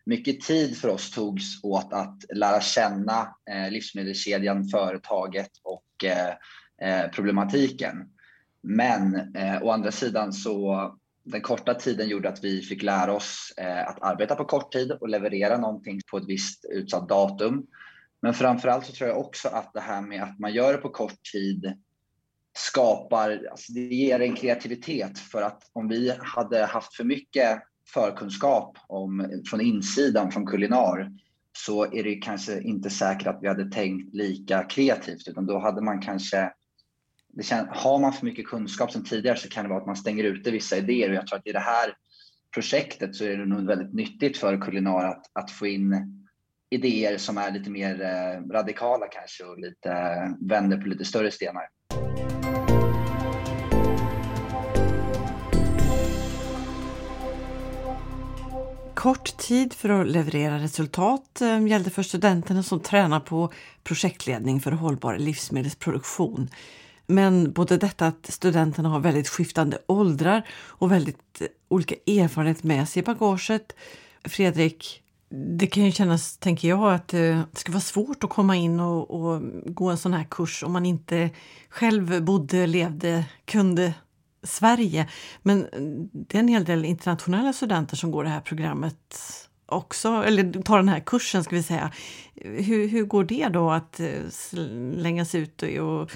mycket 0.09 0.41
tid 0.41 0.77
för 0.79 0.89
oss 0.89 1.11
togs 1.11 1.65
åt 1.65 1.93
att 1.93 2.25
lära 2.35 2.61
känna 2.61 3.37
eh, 3.51 3.71
livsmedelskedjan, 3.71 4.69
företaget 4.69 5.51
och 5.63 6.05
eh, 6.05 6.35
eh, 6.89 7.11
problematiken. 7.11 8.09
Men 8.63 9.35
eh, 9.37 9.63
å 9.63 9.71
andra 9.71 9.91
sidan 9.91 10.33
så 10.33 10.99
den 11.25 11.41
korta 11.41 11.75
tiden 11.75 12.09
gjorde 12.09 12.29
att 12.29 12.45
vi 12.45 12.61
fick 12.61 12.83
lära 12.83 13.13
oss 13.13 13.53
eh, 13.57 13.89
att 13.89 14.03
arbeta 14.03 14.35
på 14.35 14.45
kort 14.45 14.73
tid 14.73 14.93
och 14.93 15.09
leverera 15.09 15.59
någonting 15.59 16.01
på 16.11 16.17
ett 16.17 16.29
visst 16.29 16.65
utsatt 16.65 17.09
datum. 17.09 17.67
Men 18.23 18.35
framförallt 18.35 18.87
så 18.87 18.93
tror 18.93 19.09
jag 19.09 19.19
också 19.19 19.49
att 19.49 19.73
det 19.73 19.81
här 19.81 20.03
med 20.03 20.23
att 20.23 20.39
man 20.39 20.53
gör 20.53 20.73
det 20.73 20.79
på 20.79 20.89
kort 20.89 21.23
tid 21.33 21.73
skapar, 22.57 23.47
alltså 23.51 23.73
det 23.73 23.81
ger 23.81 24.21
en 24.21 24.37
kreativitet 24.37 25.19
för 25.19 25.43
att 25.43 25.63
om 25.73 25.89
vi 25.89 26.15
hade 26.19 26.65
haft 26.65 26.95
för 26.95 27.05
mycket 27.05 27.63
förkunskap 27.89 28.79
om, 28.87 29.43
från 29.51 29.61
insidan 29.61 30.33
från 30.33 30.47
Kulinar 30.47 31.13
så 31.53 31.93
är 31.95 32.05
det 32.05 32.15
kanske 32.15 32.61
inte 32.61 32.91
säkert 32.91 33.27
att 33.27 33.39
vi 33.43 33.49
hade 33.49 33.71
tänkt 33.71 34.15
lika 34.15 34.65
kreativt 34.65 35.29
utan 35.29 35.47
då 35.47 35.59
hade 35.59 35.81
man 35.81 36.01
kanske 36.01 36.53
det 37.29 37.69
har 37.71 37.99
man 37.99 38.13
för 38.13 38.27
mycket 38.27 38.47
kunskap 38.47 38.93
som 38.93 39.05
tidigare 39.05 39.37
så 39.37 39.49
kan 39.49 39.65
det 39.65 39.69
vara 39.69 39.81
att 39.81 39.87
man 39.87 39.97
stänger 39.97 40.25
ute 40.25 40.51
vissa 40.51 40.77
idéer 40.77 41.09
och 41.09 41.15
jag 41.15 41.27
tror 41.27 41.39
att 41.39 41.47
i 41.47 41.53
det 41.53 41.59
här 41.59 41.95
projektet 42.55 43.15
så 43.15 43.25
är 43.25 43.37
det 43.37 43.47
nog 43.47 43.67
väldigt 43.67 43.95
nyttigt 43.95 44.37
för 44.37 44.61
Kulinar 44.61 45.05
att, 45.05 45.31
att 45.33 45.51
få 45.51 45.67
in 45.67 46.19
idéer 46.71 47.19
som 47.19 47.39
är 47.39 47.51
lite 47.51 47.71
mer 47.71 48.03
eh, 48.03 48.53
radikala 48.53 49.07
kanske 49.07 49.45
och 49.45 49.59
lite 49.59 49.91
eh, 49.91 50.47
vänder 50.49 50.77
på 50.77 50.89
lite 50.89 51.05
större 51.05 51.31
stenar. 51.31 51.69
Kort 58.99 59.37
tid 59.37 59.73
för 59.73 59.89
att 59.89 60.07
leverera 60.07 60.59
resultat 60.59 61.41
eh, 61.41 61.67
gällde 61.67 61.91
för 61.91 62.03
studenterna 62.03 62.63
som 62.63 62.81
tränar 62.81 63.21
på 63.21 63.53
projektledning 63.85 64.61
för 64.61 64.73
hållbar 64.73 65.19
livsmedelsproduktion. 65.19 66.51
Men 67.07 67.53
både 67.53 67.77
detta 67.77 68.07
att 68.07 68.27
studenterna 68.29 68.89
har 68.89 69.01
väldigt 69.01 69.29
skiftande 69.29 69.79
åldrar 69.87 70.49
och 70.67 70.93
väldigt 70.93 71.41
eh, 71.41 71.47
olika 71.69 71.95
erfarenhet 71.95 72.63
med 72.65 72.89
sig 72.89 73.01
i 73.01 73.05
bagaget. 73.05 73.73
Fredrik, 74.25 75.03
det 75.59 75.67
kan 75.67 75.85
ju 75.85 75.93
kännas, 75.93 76.37
tänker 76.37 76.69
jag, 76.69 76.95
att 76.95 77.15
eh, 77.15 77.41
det 77.51 77.59
ska 77.59 77.73
vara 77.73 77.81
svårt 77.81 78.25
att 78.25 78.31
komma 78.31 78.57
in 78.57 78.81
och, 78.81 79.11
och 79.11 79.43
gå 79.67 79.91
en 79.91 79.99
sån 79.99 80.13
här 80.13 80.27
kurs 80.31 80.63
om 80.63 80.73
man 80.73 80.87
inte 80.87 81.31
själv 81.69 82.23
bodde, 82.23 82.67
levde, 82.67 83.25
kunde 83.45 83.95
Sverige. 84.43 85.09
Men 85.43 85.65
eh, 85.65 85.81
det 86.13 86.39
är 86.39 86.41
en 86.41 86.49
hel 86.49 86.65
del 86.65 86.85
internationella 86.85 87.53
studenter 87.53 87.97
som 87.97 88.11
går 88.11 88.25
det 88.25 88.31
här 88.31 88.41
programmet 88.41 89.21
också, 89.67 90.09
eller 90.09 90.63
tar 90.63 90.77
den 90.77 90.89
här 90.89 91.01
kursen 91.01 91.45
ska 91.45 91.57
vi 91.57 91.63
säga. 91.63 91.93
Hur, 92.35 92.89
hur 92.89 93.05
går 93.05 93.25
det 93.25 93.49
då 93.49 93.71
att 93.71 94.01
eh, 94.01 94.29
slängas 94.31 95.35
ut 95.35 95.63
och 95.63 96.11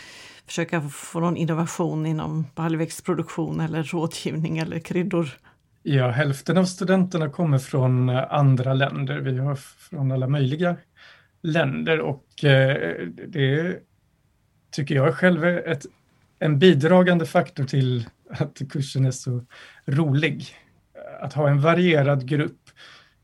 försöka 0.46 0.80
få 0.80 1.20
någon 1.20 1.36
innovation 1.36 2.06
inom 2.06 2.46
baljväxtproduktion 2.54 3.60
eller 3.60 3.82
rådgivning 3.82 4.58
eller 4.58 4.78
kryddor? 4.78 5.38
Ja, 5.82 6.10
hälften 6.10 6.58
av 6.58 6.64
studenterna 6.64 7.30
kommer 7.30 7.58
från 7.58 8.08
eh, 8.08 8.32
andra 8.32 8.74
länder. 8.74 9.18
Vi 9.18 9.38
har 9.38 9.54
från 9.56 10.12
alla 10.12 10.28
möjliga 10.28 10.76
länder 11.42 12.00
och 12.00 12.24
det 13.26 13.78
tycker 14.70 14.94
jag 14.94 15.14
själv 15.14 15.44
är 15.44 15.68
ett, 15.68 15.86
en 16.42 16.58
bidragande 16.58 17.26
faktor 17.26 17.64
till 17.64 18.08
att 18.28 18.58
kursen 18.70 19.04
är 19.04 19.10
så 19.10 19.44
rolig. 19.86 20.46
Att 21.20 21.32
ha 21.32 21.48
en 21.48 21.60
varierad 21.60 22.28
grupp, 22.28 22.70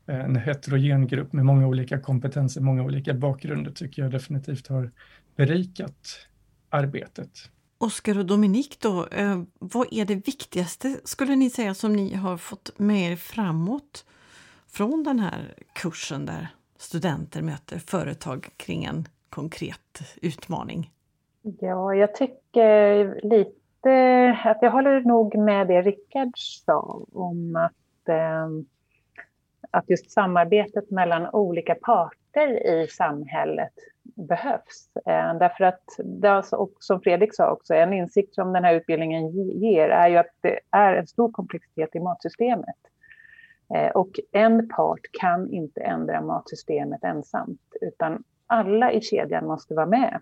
en 0.05 0.35
heterogen 0.35 1.07
grupp 1.07 1.33
med 1.33 1.45
många 1.45 1.67
olika 1.67 1.99
kompetenser, 1.99 2.61
många 2.61 2.83
olika 2.83 3.13
bakgrunder 3.13 3.71
tycker 3.71 4.01
jag 4.01 4.11
definitivt 4.11 4.67
har 4.67 4.91
berikat 5.35 6.27
arbetet. 6.69 7.49
Oskar 7.77 8.17
och 8.17 8.25
Dominik 8.25 8.79
då, 8.79 9.07
eh, 9.07 9.43
vad 9.59 9.87
är 9.91 10.05
det 10.05 10.15
viktigaste 10.15 10.99
skulle 11.03 11.35
ni 11.35 11.49
säga 11.49 11.73
som 11.73 11.93
ni 11.93 12.15
har 12.15 12.37
fått 12.37 12.79
med 12.79 13.11
er 13.11 13.15
framåt 13.15 14.05
från 14.67 15.03
den 15.03 15.19
här 15.19 15.53
kursen 15.75 16.25
där 16.25 16.47
studenter 16.77 17.41
möter 17.41 17.79
företag 17.79 18.49
kring 18.57 18.83
en 18.83 19.07
konkret 19.29 20.17
utmaning? 20.21 20.91
Ja, 21.41 21.95
jag 21.95 22.15
tycker 22.15 23.19
lite 23.23 24.37
att 24.43 24.57
jag 24.61 24.71
håller 24.71 25.01
nog 25.01 25.37
med 25.37 25.67
det 25.67 25.81
Rickard 25.81 26.31
sa 26.35 27.05
om 27.13 27.55
att, 27.55 28.09
eh, 28.09 28.47
att 29.71 29.89
just 29.89 30.11
samarbetet 30.11 30.91
mellan 30.91 31.29
olika 31.29 31.75
parter 31.75 32.67
i 32.67 32.87
samhället 32.87 33.73
behövs. 34.03 34.89
Eh, 34.95 35.37
därför 35.37 35.63
att, 35.63 35.83
det, 35.97 36.43
som 36.79 37.01
Fredrik 37.01 37.35
sa 37.35 37.51
också, 37.51 37.73
en 37.73 37.93
insikt 37.93 38.35
som 38.35 38.53
den 38.53 38.63
här 38.63 38.73
utbildningen 38.73 39.29
ger 39.59 39.89
är 39.89 40.07
ju 40.07 40.17
att 40.17 40.35
det 40.41 40.59
är 40.71 40.93
en 40.93 41.07
stor 41.07 41.31
komplexitet 41.31 41.95
i 41.95 41.99
matsystemet. 41.99 42.77
Eh, 43.75 43.89
och 43.91 44.11
en 44.31 44.69
part 44.69 45.01
kan 45.21 45.49
inte 45.49 45.81
ändra 45.81 46.21
matsystemet 46.21 47.03
ensamt, 47.03 47.61
utan 47.81 48.23
alla 48.47 48.91
i 48.91 49.01
kedjan 49.01 49.45
måste 49.45 49.73
vara 49.73 49.85
med. 49.85 50.19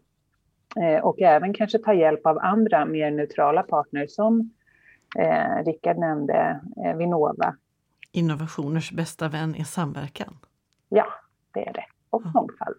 Eh, 0.82 1.04
och 1.04 1.22
även 1.22 1.54
kanske 1.54 1.80
ta 1.80 1.94
hjälp 1.94 2.26
av 2.26 2.38
andra 2.38 2.86
mer 2.86 3.12
neutrala 3.12 3.64
partner 3.64 4.08
som 4.08 4.52
eh, 5.20 5.64
Rickard 5.66 5.98
nämnde, 5.98 6.62
eh, 6.86 6.98
Vinnova. 6.98 7.56
Innovationers 8.12 8.92
bästa 8.92 9.28
vän 9.28 9.56
är 9.56 9.64
samverkan. 9.64 10.38
Ja, 10.90 11.06
det 11.54 11.68
är 11.68 11.74
det. 11.74 11.86
Och 12.10 12.22
mångfald. 12.34 12.78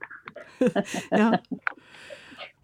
ja. 1.11 1.39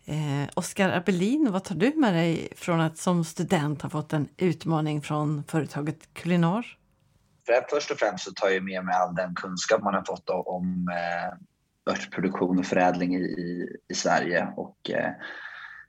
Eh, 0.07 0.49
Oskar 0.55 0.91
Abelin, 0.91 1.53
vad 1.53 1.65
tar 1.65 1.75
du 1.75 1.93
med 1.97 2.15
dig 2.15 2.49
från 2.57 2.81
att 2.81 2.99
som 2.99 3.25
student 3.25 3.83
ha 3.83 3.91
fått 3.91 4.13
en 4.13 4.29
utmaning 4.37 5.03
från 5.03 5.45
företaget 5.45 6.15
Kulinar? 6.15 6.79
Först 7.71 7.91
och 7.91 7.97
främst 7.99 8.25
så 8.25 8.33
tar 8.33 8.49
jag 8.49 8.65
med 8.65 8.85
mig 8.85 8.95
all 8.95 9.15
den 9.15 9.35
kunskap 9.35 9.83
man 9.83 9.95
har 9.95 10.05
fått 10.07 10.31
om 10.31 10.89
eh, 10.89 11.39
örtproduktion 11.91 12.59
och 12.59 12.67
förädling 12.67 13.15
i, 13.15 13.69
i 13.89 13.95
Sverige. 13.95 14.49
Och 14.57 14.91
eh, 14.91 15.11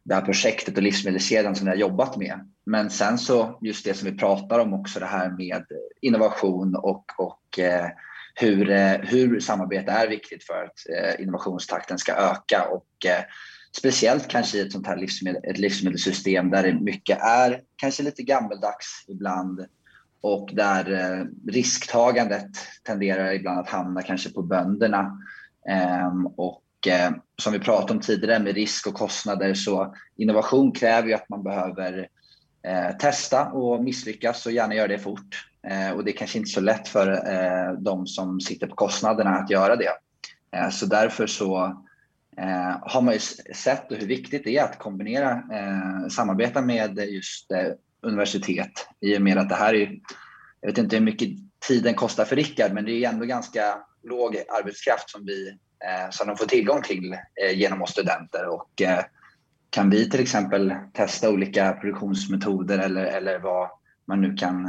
det 0.03 0.15
här 0.15 0.21
projektet 0.21 0.77
och 0.77 0.83
livsmedelskedjan 0.83 1.55
som 1.55 1.65
vi 1.65 1.71
har 1.71 1.77
jobbat 1.77 2.17
med. 2.17 2.51
Men 2.65 2.89
sen 2.89 3.17
så 3.17 3.59
just 3.61 3.85
det 3.85 3.93
som 3.93 4.11
vi 4.11 4.17
pratar 4.17 4.59
om 4.59 4.73
också 4.73 4.99
det 4.99 5.05
här 5.05 5.29
med 5.29 5.65
innovation 6.01 6.75
och, 6.75 7.05
och 7.17 7.59
eh, 7.59 7.89
hur, 8.35 8.69
eh, 8.69 8.97
hur 9.01 9.39
samarbete 9.39 9.91
är 9.91 10.07
viktigt 10.07 10.43
för 10.43 10.63
att 10.63 10.89
eh, 10.89 11.21
innovationstakten 11.21 11.97
ska 11.97 12.13
öka. 12.13 12.67
Och 12.71 13.05
eh, 13.05 13.23
speciellt 13.77 14.27
kanske 14.27 14.57
i 14.57 14.61
ett 14.61 14.71
sånt 14.71 14.87
här 14.87 14.97
livsmedel, 14.97 15.41
ett 15.43 15.57
livsmedelssystem 15.57 16.49
där 16.49 16.63
det 16.63 16.73
mycket 16.73 17.19
är 17.21 17.61
kanske 17.75 18.03
lite 18.03 18.23
gammeldags 18.23 19.05
ibland. 19.07 19.65
Och 20.21 20.49
där 20.53 20.91
eh, 20.91 21.25
risktagandet 21.51 22.49
tenderar 22.83 23.33
ibland 23.33 23.59
att 23.59 23.69
hamna 23.69 24.01
kanske 24.01 24.29
på 24.29 24.41
bönderna. 24.41 25.17
Ehm, 25.69 26.27
och 26.27 26.63
eh, 26.87 27.11
som 27.41 27.53
vi 27.53 27.59
pratade 27.59 27.93
om 27.93 27.99
tidigare 27.99 28.39
med 28.39 28.55
risk 28.55 28.87
och 28.87 28.93
kostnader 28.93 29.53
så 29.53 29.95
innovation 30.15 30.71
kräver 30.71 31.07
ju 31.07 31.13
att 31.13 31.29
man 31.29 31.43
behöver 31.43 32.07
eh, 32.67 32.97
testa 32.97 33.45
och 33.45 33.83
misslyckas 33.83 34.45
och 34.45 34.51
gärna 34.51 34.75
göra 34.75 34.87
det 34.87 34.99
fort. 34.99 35.47
Eh, 35.67 35.91
och 35.91 36.03
det 36.03 36.11
är 36.11 36.17
kanske 36.17 36.37
inte 36.37 36.49
så 36.49 36.61
lätt 36.61 36.87
för 36.87 37.75
de 37.81 38.07
som 38.07 38.41
sitter 38.41 38.67
på 38.67 38.75
kostnaderna 38.75 39.29
att 39.29 39.49
göra 39.49 39.75
det. 39.75 39.91
Så 40.71 40.85
därför 40.85 41.27
så 41.27 41.83
har 42.81 43.01
man 43.01 43.13
ju 43.13 43.19
sett 43.55 43.85
hur 43.89 44.07
viktigt 44.07 44.43
det 44.43 44.57
är 44.57 44.63
att 44.63 44.79
kombinera 44.79 45.43
samarbeta 46.09 46.61
med 46.61 46.97
just 46.97 47.51
universitet 48.01 48.87
i 48.99 49.17
och 49.17 49.21
med 49.21 49.37
att 49.37 49.49
det 49.49 49.55
här 49.55 49.73
är, 49.73 49.99
jag 50.61 50.69
vet 50.69 50.77
inte 50.77 50.95
hur 50.95 51.03
mycket 51.03 51.29
tiden 51.67 51.93
kostar 51.93 52.25
för 52.25 52.35
Rickard, 52.35 52.73
men 52.73 52.85
det 52.85 52.91
är 52.91 53.09
ändå 53.09 53.25
ganska 53.25 53.77
låg 54.05 54.37
arbetskraft 54.59 55.09
som, 55.09 55.25
vi, 55.25 55.49
eh, 55.85 56.09
som 56.11 56.27
de 56.27 56.37
får 56.37 56.45
tillgång 56.45 56.81
till 56.81 57.13
eh, 57.13 57.57
genom 57.57 57.81
oss 57.81 57.91
studenter. 57.91 58.47
Och, 58.47 58.81
eh, 58.81 59.03
kan 59.69 59.89
vi 59.89 60.09
till 60.09 60.19
exempel 60.19 60.73
testa 60.93 61.29
olika 61.29 61.73
produktionsmetoder 61.73 62.79
eller, 62.79 63.05
eller 63.05 63.39
vad 63.39 63.69
man 64.07 64.21
nu 64.21 64.35
kan 64.35 64.65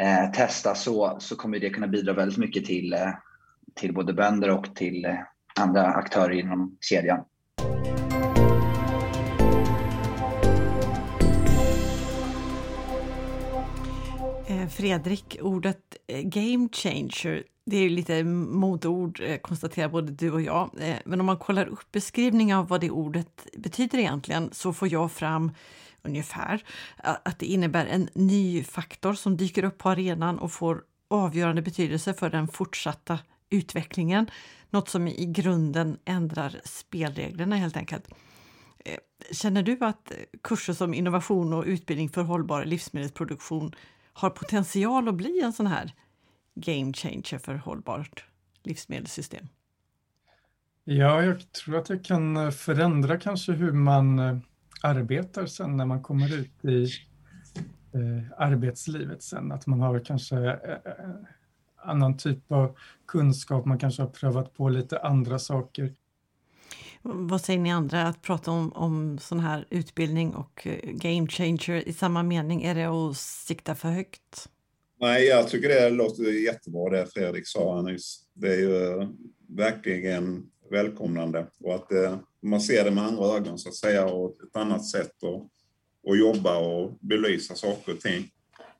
eh, 0.00 0.30
testa 0.32 0.74
så, 0.74 1.16
så 1.20 1.36
kommer 1.36 1.58
det 1.58 1.70
kunna 1.70 1.88
bidra 1.88 2.12
väldigt 2.12 2.38
mycket 2.38 2.64
till, 2.64 2.92
eh, 2.92 3.10
till 3.74 3.94
både 3.94 4.12
bönder 4.12 4.50
och 4.50 4.74
till 4.74 5.04
eh, 5.04 5.18
andra 5.60 5.86
aktörer 5.86 6.30
inom 6.30 6.76
kedjan. 6.80 7.24
Eh, 14.66 14.70
Fredrik, 14.70 15.38
ordet 15.42 15.96
eh, 16.06 16.22
game 16.22 16.68
changer 16.72 17.44
det 17.64 17.76
är 17.76 17.90
lite 17.90 18.24
modord, 18.24 19.20
eh, 19.22 19.38
konstaterar 19.38 19.88
både 19.88 20.12
du 20.12 20.30
och 20.30 20.42
jag. 20.42 20.70
Men 21.04 21.20
om 21.20 21.26
man 21.26 21.38
kollar 21.38 21.66
upp 21.66 21.92
beskrivningen 21.92 22.58
av 22.58 22.68
vad 22.68 22.80
det 22.80 22.90
ordet 22.90 23.46
betyder 23.56 23.98
egentligen 23.98 24.50
så 24.52 24.72
får 24.72 24.92
jag 24.92 25.12
fram 25.12 25.52
ungefär 26.02 26.62
att 26.96 27.38
det 27.38 27.46
innebär 27.46 27.86
en 27.86 28.08
ny 28.14 28.64
faktor 28.64 29.14
som 29.14 29.36
dyker 29.36 29.64
upp 29.64 29.78
på 29.78 29.90
arenan 29.90 30.38
och 30.38 30.52
får 30.52 30.82
avgörande 31.10 31.62
betydelse 31.62 32.14
för 32.14 32.30
den 32.30 32.48
fortsatta 32.48 33.18
utvecklingen. 33.50 34.30
Något 34.70 34.88
som 34.88 35.08
i 35.08 35.26
grunden 35.26 35.98
ändrar 36.04 36.60
spelreglerna 36.64 37.56
helt 37.56 37.76
enkelt. 37.76 38.08
Känner 39.30 39.62
du 39.62 39.78
att 39.80 40.12
kurser 40.42 40.72
som 40.72 40.94
innovation 40.94 41.52
och 41.52 41.64
utbildning 41.66 42.08
för 42.08 42.22
hållbar 42.22 42.64
livsmedelsproduktion 42.64 43.74
har 44.16 44.30
potential 44.30 45.08
att 45.08 45.14
bli 45.14 45.40
en 45.40 45.52
sån 45.52 45.66
här 45.66 45.94
game 46.54 46.92
changer 46.92 47.38
för 47.38 47.54
hållbart 47.54 48.24
livsmedelssystem? 48.62 49.46
Ja, 50.84 51.22
jag 51.22 51.52
tror 51.52 51.76
att 51.76 51.86
det 51.86 51.98
kan 51.98 52.52
förändra 52.52 53.18
kanske 53.18 53.52
hur 53.52 53.72
man 53.72 54.18
eh, 54.18 54.38
arbetar 54.82 55.46
sen 55.46 55.76
när 55.76 55.86
man 55.86 56.02
kommer 56.02 56.34
ut 56.34 56.64
i 56.64 56.82
eh, 57.92 58.32
arbetslivet 58.38 59.22
sen. 59.22 59.52
Att 59.52 59.66
man 59.66 59.80
har 59.80 59.98
kanske 59.98 60.36
eh, 60.36 60.52
eh 60.52 61.10
annan 61.76 62.16
typ 62.16 62.52
av 62.52 62.76
kunskap, 63.06 63.64
man 63.64 63.78
kanske 63.78 64.02
har 64.02 64.08
prövat 64.08 64.54
på 64.54 64.68
lite 64.68 64.98
andra 64.98 65.38
saker. 65.38 65.94
Vad 67.08 67.40
säger 67.40 67.60
ni 67.60 67.72
andra 67.72 68.02
att 68.02 68.22
prata 68.22 68.50
om, 68.50 68.72
om 68.72 69.18
sån 69.18 69.40
här 69.40 69.66
utbildning 69.70 70.34
och 70.34 70.66
eh, 70.66 70.90
game 70.90 71.28
changer 71.28 71.88
i 71.88 71.92
samma 71.92 72.22
mening? 72.22 72.62
Är 72.62 72.74
det 72.74 72.84
att 72.84 73.16
sikta 73.16 73.74
för 73.74 73.88
högt? 73.88 74.48
Nej, 75.00 75.26
jag 75.26 75.48
tycker 75.48 75.68
det 75.68 75.90
låter 75.90 76.22
jättebra 76.22 76.90
det 76.90 77.06
Fredrik 77.06 77.46
sa 77.46 77.82
nyss. 77.82 78.20
Det 78.34 78.48
är 78.48 78.58
ju 78.58 79.00
eh, 79.00 79.08
verkligen 79.48 80.46
välkomnande 80.70 81.46
och 81.60 81.74
att 81.74 81.88
det, 81.88 82.18
man 82.42 82.60
ser 82.60 82.84
det 82.84 82.90
med 82.90 83.04
andra 83.04 83.36
ögon 83.36 83.58
så 83.58 83.68
att 83.68 83.74
säga 83.74 84.06
och 84.06 84.36
ett 84.42 84.56
annat 84.56 84.86
sätt 84.86 85.12
att, 85.22 86.10
att 86.10 86.18
jobba 86.18 86.58
och 86.58 86.98
belysa 87.00 87.54
saker 87.54 87.92
och 87.92 88.00
ting. 88.00 88.30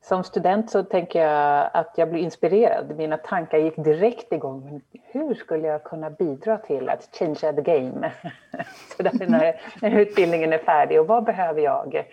Som 0.08 0.24
student 0.24 0.70
så 0.70 0.82
tänker 0.82 1.22
jag 1.22 1.70
att 1.72 1.94
jag 1.96 2.10
blir 2.10 2.20
inspirerad. 2.20 2.96
Mina 2.96 3.16
tankar 3.16 3.58
gick 3.58 3.76
direkt 3.76 4.32
igång. 4.32 4.64
Men 4.64 4.80
hur 5.02 5.34
skulle 5.34 5.68
jag 5.68 5.84
kunna 5.84 6.10
bidra 6.10 6.58
till 6.58 6.88
att 6.88 7.08
change 7.18 7.34
the 7.34 7.62
game? 7.62 8.12
så 8.96 9.02
där 9.02 9.26
när, 9.28 9.60
när 9.82 10.00
utbildningen 10.00 10.52
är 10.52 10.58
färdig 10.58 11.00
och 11.00 11.06
vad 11.06 11.24
behöver 11.24 11.60
jag? 11.60 12.06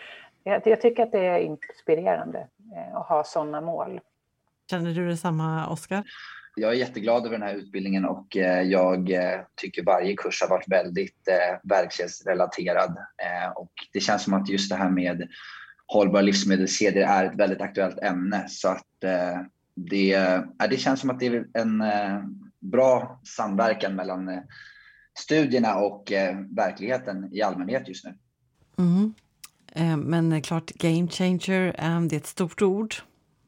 Jag, 0.44 0.68
jag 0.68 0.82
tycker 0.82 1.04
att 1.04 1.12
det 1.12 1.26
är 1.26 1.40
inspirerande. 1.40 2.48
Eh, 2.76 2.98
och 2.98 3.06
ha 3.06 3.24
sådana 3.24 3.62
mål. 3.62 4.00
Känner 4.70 4.92
du 4.92 5.08
detsamma, 5.08 5.68
Oskar? 5.68 6.04
Jag 6.56 6.72
är 6.72 6.76
jätteglad 6.76 7.26
över 7.26 7.38
den 7.38 7.48
här 7.48 7.56
utbildningen 7.56 8.06
och 8.06 8.38
eh, 8.38 8.62
jag 8.62 9.12
eh, 9.12 9.40
tycker 9.56 9.84
varje 9.84 10.16
kurs 10.16 10.42
har 10.42 10.50
varit 10.50 10.68
väldigt 10.68 11.30
verksamhetsrelaterad. 11.64 12.98
Och 13.56 13.72
det 13.94 14.00
känns 14.00 14.24
som 14.24 14.34
att 14.34 14.50
just 14.50 14.70
det 14.70 14.76
här 14.76 14.90
med 14.90 15.28
hållbara 15.94 16.22
livsmedelskedjor 16.22 17.04
är 17.04 17.26
ett 17.26 17.36
väldigt 17.36 17.62
aktuellt 17.62 18.00
ämne. 18.00 18.46
Så 18.50 18.68
att 18.68 18.86
det, 19.76 20.44
det 20.70 20.78
känns 20.78 21.00
som 21.00 21.10
att 21.10 21.20
det 21.20 21.28
är 21.28 21.46
en 21.54 21.84
bra 22.60 23.22
samverkan 23.38 23.96
mellan 23.96 24.42
studierna 25.20 25.76
och 25.76 26.12
verkligheten 26.50 27.30
i 27.34 27.42
allmänhet 27.42 27.88
just 27.88 28.06
nu. 28.06 28.14
Mm. 28.78 29.14
Eh, 29.76 29.98
men 29.98 30.42
klart, 30.42 30.72
game 30.72 31.08
changer, 31.08 31.76
eh, 31.78 32.02
det 32.02 32.16
är 32.16 32.18
ett 32.18 32.26
stort 32.26 32.62
ord. 32.62 32.96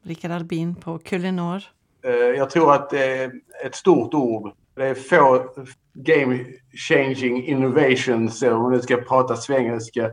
Rickard 0.02 0.30
Albin 0.30 0.74
på 0.74 0.98
Kulinor. 0.98 1.62
Eh, 2.04 2.12
jag 2.12 2.50
tror 2.50 2.74
att 2.74 2.90
det 2.90 3.22
är 3.22 3.32
ett 3.64 3.74
stort 3.74 4.14
ord. 4.14 4.52
Det 4.74 4.86
är 4.86 4.94
få 4.94 5.48
game 5.94 6.44
changing 6.88 7.46
innovations, 7.46 8.42
om 8.42 8.72
nu 8.72 8.80
ska 8.80 8.96
prata 8.96 9.36
svengelska, 9.36 10.10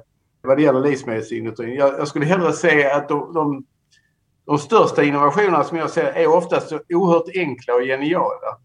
vad 0.47 0.57
det 0.57 0.63
gäller 0.63 0.81
livsmedelsindustrin. 0.81 1.75
Jag, 1.75 1.99
jag 1.99 2.07
skulle 2.07 2.25
hellre 2.25 2.53
säga 2.53 2.95
att 2.95 3.09
de, 3.09 3.33
de, 3.33 3.65
de 4.45 4.57
största 4.57 5.03
innovationerna 5.03 5.63
som 5.63 5.77
jag 5.77 5.89
ser 5.89 6.13
är 6.13 6.27
oftast 6.27 6.69
så 6.69 6.79
oerhört 6.89 7.35
enkla 7.35 7.73
och 7.73 7.81
geniala. 7.81 8.57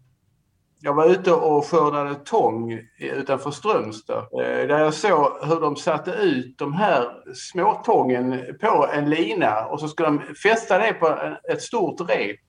jag 0.81 0.93
var 0.93 1.05
ute 1.05 1.31
och 1.31 1.65
skördade 1.65 2.15
tång 2.15 2.79
utanför 2.99 3.51
Strömstad. 3.51 4.17
Eh, 4.17 4.67
där 4.67 4.79
jag 4.79 4.93
såg 4.93 5.31
hur 5.41 5.59
de 5.59 5.75
satte 5.75 6.11
ut 6.11 6.57
de 6.57 6.73
här 6.73 7.33
småtången 7.33 8.41
på 8.61 8.87
en 8.93 9.09
lina 9.09 9.65
och 9.65 9.79
så 9.79 9.87
skulle 9.87 10.09
de 10.09 10.35
fästa 10.35 10.77
det 10.77 10.93
på 10.93 11.17
ett 11.51 11.61
stort 11.61 12.09
rep. 12.09 12.39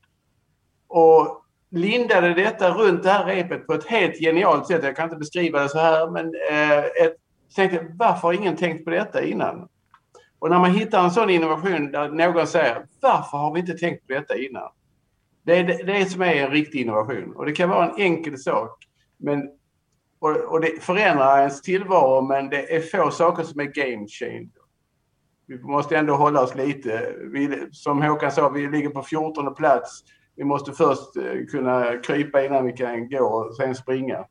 Och 0.88 1.44
lindade 1.70 2.34
detta 2.34 2.70
runt 2.70 3.02
det 3.02 3.10
här 3.10 3.24
repet 3.24 3.66
på 3.66 3.72
ett 3.72 3.86
helt 3.86 4.18
genialt 4.18 4.66
sätt. 4.66 4.84
Jag 4.84 4.96
kan 4.96 5.04
inte 5.04 5.16
beskriva 5.16 5.62
det 5.62 5.68
så 5.68 5.78
här 5.78 6.10
men 6.10 6.26
eh, 6.50 6.78
ett 6.78 7.16
så 7.50 7.54
tänkte 7.54 7.86
varför 7.98 8.20
har 8.20 8.32
ingen 8.32 8.56
tänkt 8.56 8.84
på 8.84 8.90
detta 8.90 9.24
innan? 9.24 9.68
Och 10.38 10.50
när 10.50 10.58
man 10.58 10.74
hittar 10.74 11.04
en 11.04 11.10
sån 11.10 11.30
innovation 11.30 11.92
där 11.92 12.08
någon 12.08 12.46
säger 12.46 12.86
varför 13.00 13.38
har 13.38 13.54
vi 13.54 13.60
inte 13.60 13.74
tänkt 13.74 14.06
på 14.06 14.12
detta 14.12 14.36
innan? 14.36 14.68
Det 15.42 15.56
är 15.56 15.64
det, 15.64 15.82
det 15.82 16.10
som 16.10 16.22
är 16.22 16.34
en 16.34 16.50
riktig 16.50 16.80
innovation. 16.80 17.36
Och 17.36 17.46
det 17.46 17.52
kan 17.52 17.68
vara 17.68 17.90
en 17.90 18.00
enkel 18.00 18.38
sak. 18.38 18.84
Men, 19.16 19.48
och, 20.18 20.30
och 20.30 20.60
det 20.60 20.82
förändrar 20.82 21.38
ens 21.38 21.62
tillvaro 21.62 22.20
men 22.20 22.48
det 22.50 22.76
är 22.76 22.80
få 22.80 23.10
saker 23.10 23.42
som 23.42 23.60
är 23.60 23.64
game 23.64 24.06
changer. 24.08 24.48
Vi 25.46 25.58
måste 25.58 25.96
ändå 25.96 26.14
hålla 26.14 26.42
oss 26.42 26.54
lite. 26.54 27.14
Vi, 27.32 27.68
som 27.72 28.02
Håkan 28.02 28.32
sa, 28.32 28.48
vi 28.48 28.66
ligger 28.66 28.90
på 28.90 29.02
14 29.02 29.54
plats. 29.54 30.04
Vi 30.36 30.44
måste 30.44 30.72
först 30.72 31.16
eh, 31.16 31.46
kunna 31.50 31.96
krypa 31.96 32.44
innan 32.44 32.64
vi 32.64 32.72
kan 32.72 33.08
gå 33.08 33.24
och 33.24 33.56
sen 33.56 33.74
springa. 33.74 34.24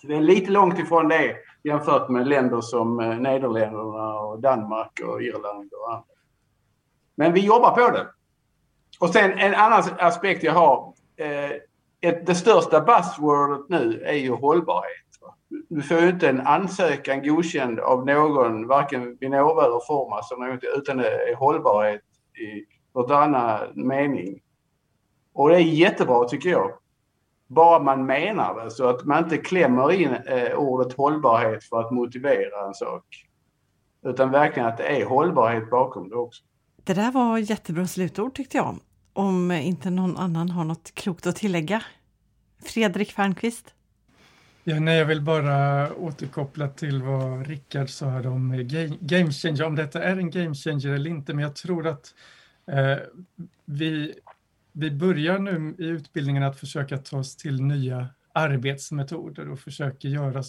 Så 0.00 0.06
det 0.06 0.16
är 0.16 0.20
lite 0.20 0.50
långt 0.50 0.78
ifrån 0.78 1.08
det 1.08 1.36
jämfört 1.68 2.08
med 2.08 2.28
länder 2.28 2.60
som 2.60 3.00
eh, 3.00 3.18
Nederländerna 3.18 4.18
och 4.18 4.40
Danmark 4.40 5.00
och 5.04 5.22
Irland 5.22 5.72
och 5.72 5.92
andra. 5.92 6.04
Men 7.14 7.32
vi 7.32 7.40
jobbar 7.40 7.70
på 7.70 7.90
det. 7.90 8.06
Och 9.00 9.10
sen 9.10 9.38
en 9.38 9.54
annan 9.54 9.82
aspekt 9.98 10.42
jag 10.42 10.52
har. 10.52 10.94
Eh, 11.16 11.50
ett, 12.00 12.26
det 12.26 12.34
största 12.34 12.80
buzzwordet 12.80 13.68
nu 13.68 14.02
är 14.02 14.14
ju 14.14 14.30
hållbarhet. 14.30 14.92
Du 15.68 15.82
får 15.82 16.00
ju 16.00 16.08
inte 16.08 16.28
en 16.28 16.40
ansökan 16.40 17.22
godkänd 17.22 17.80
av 17.80 18.06
någon, 18.06 18.66
varken 18.66 19.16
Vinnova 19.20 19.64
eller 19.64 19.86
Formas, 19.86 20.32
utan 20.76 20.96
det 20.96 21.30
är 21.30 21.34
hållbarhet 21.34 22.02
i 22.34 22.64
varannan 22.92 23.60
mening. 23.74 24.40
Och 25.32 25.48
det 25.48 25.56
är 25.56 25.60
jättebra 25.60 26.24
tycker 26.24 26.50
jag. 26.50 26.72
Bara 27.48 27.82
man 27.82 28.06
menar 28.06 28.64
det, 28.64 28.70
så 28.70 28.88
att 28.88 29.04
man 29.04 29.24
inte 29.24 29.36
klämmer 29.36 29.92
in 29.92 30.14
eh, 30.14 30.52
ordet 30.58 30.96
hållbarhet 30.96 31.64
för 31.64 31.80
att 31.80 31.90
motivera 31.90 32.66
en 32.66 32.74
sak. 32.74 33.04
Utan 34.04 34.30
verkligen 34.30 34.68
att 34.68 34.76
det 34.76 35.00
är 35.00 35.04
hållbarhet 35.06 35.70
bakom 35.70 36.08
det 36.08 36.16
också. 36.16 36.44
Det 36.84 36.94
där 36.94 37.12
var 37.12 37.38
jättebra 37.38 37.86
slutord 37.86 38.34
tyckte 38.34 38.56
jag 38.56 38.76
om 39.18 39.50
inte 39.50 39.90
någon 39.90 40.16
annan 40.16 40.50
har 40.50 40.64
något 40.64 40.94
klokt 40.94 41.26
att 41.26 41.36
tillägga. 41.36 41.82
Fredrik 42.64 43.12
Fernqvist? 43.12 43.74
Ja, 44.64 44.80
nej, 44.80 44.98
jag 44.98 45.06
vill 45.06 45.22
bara 45.22 45.92
återkoppla 45.94 46.68
till 46.68 47.02
vad 47.02 47.46
Rickard 47.46 47.90
sa 47.90 48.06
om 48.06 48.68
game 49.00 49.32
changer, 49.32 49.64
om 49.64 49.74
detta 49.74 50.02
är 50.02 50.16
en 50.16 50.30
game 50.30 50.54
changer 50.54 50.88
eller 50.88 51.10
inte, 51.10 51.34
men 51.34 51.42
jag 51.42 51.56
tror 51.56 51.86
att 51.86 52.14
eh, 52.70 52.98
vi, 53.64 54.14
vi 54.78 54.90
börjar 54.90 55.38
nu 55.38 55.74
i 55.78 55.84
utbildningen 55.84 56.42
att 56.42 56.60
försöka 56.60 56.98
ta 56.98 57.18
oss 57.18 57.36
till 57.36 57.62
nya 57.62 58.08
arbetsmetoder 58.32 59.48
och 59.48 59.60
försöker 59.60 60.08
göra 60.08 60.42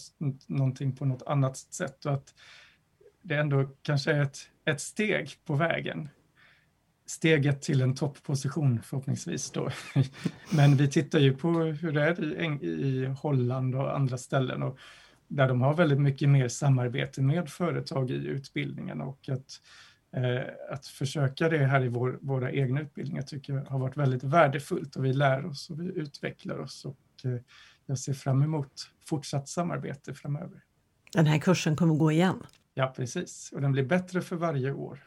någonting 0.47 0.95
på 0.95 1.05
något 1.05 1.23
annat 1.27 1.57
sätt 1.57 2.05
och 2.05 2.13
att 2.13 2.33
det 3.21 3.35
ändå 3.35 3.69
kanske 3.81 4.11
är 4.11 4.21
ett, 4.21 4.39
ett 4.65 4.81
steg 4.81 5.31
på 5.45 5.55
vägen 5.55 6.09
steget 7.05 7.61
till 7.61 7.81
en 7.81 7.95
toppposition 7.95 8.81
förhoppningsvis 8.83 9.51
då. 9.51 9.69
Men 10.51 10.75
vi 10.75 10.87
tittar 10.87 11.19
ju 11.19 11.33
på 11.33 11.49
hur 11.49 11.91
det 11.91 12.03
är 12.03 12.43
i, 12.63 12.67
i 12.67 13.05
Holland 13.05 13.75
och 13.75 13.95
andra 13.95 14.17
ställen 14.17 14.63
och 14.63 14.79
där 15.27 15.47
de 15.47 15.61
har 15.61 15.73
väldigt 15.73 16.01
mycket 16.01 16.29
mer 16.29 16.47
samarbete 16.47 17.21
med 17.21 17.49
företag 17.49 18.11
i 18.11 18.27
utbildningen 18.27 19.01
och 19.01 19.29
att, 19.29 19.35
eh, 19.37 19.39
att 20.69 20.87
försöka 20.87 21.49
det 21.49 21.57
här 21.57 21.83
i 21.83 21.87
vår, 21.87 22.19
våra 22.21 22.51
egna 22.51 22.81
utbildningar 22.81 23.21
tycker 23.21 23.53
jag 23.53 23.65
har 23.65 23.79
varit 23.79 23.97
väldigt 23.97 24.23
värdefullt 24.23 24.95
och 24.95 25.05
vi 25.05 25.13
lär 25.13 25.45
oss 25.45 25.69
och 25.69 25.81
vi 25.81 25.85
utvecklar 25.85 26.59
oss 26.59 26.85
och 26.85 26.97
eh, 27.23 27.41
jag 27.85 27.99
ser 27.99 28.13
fram 28.13 28.43
emot 28.43 28.91
fortsatt 29.05 29.49
samarbete 29.49 30.13
framöver. 30.13 30.63
Den 31.13 31.25
här 31.25 31.39
kursen 31.39 31.75
kommer 31.75 31.95
gå 31.95 32.11
igen? 32.11 32.43
Ja, 32.73 32.93
precis. 32.95 33.51
Och 33.55 33.61
den 33.61 33.71
blir 33.71 33.83
bättre 33.83 34.21
för 34.21 34.35
varje 34.35 34.71
år. 34.71 34.99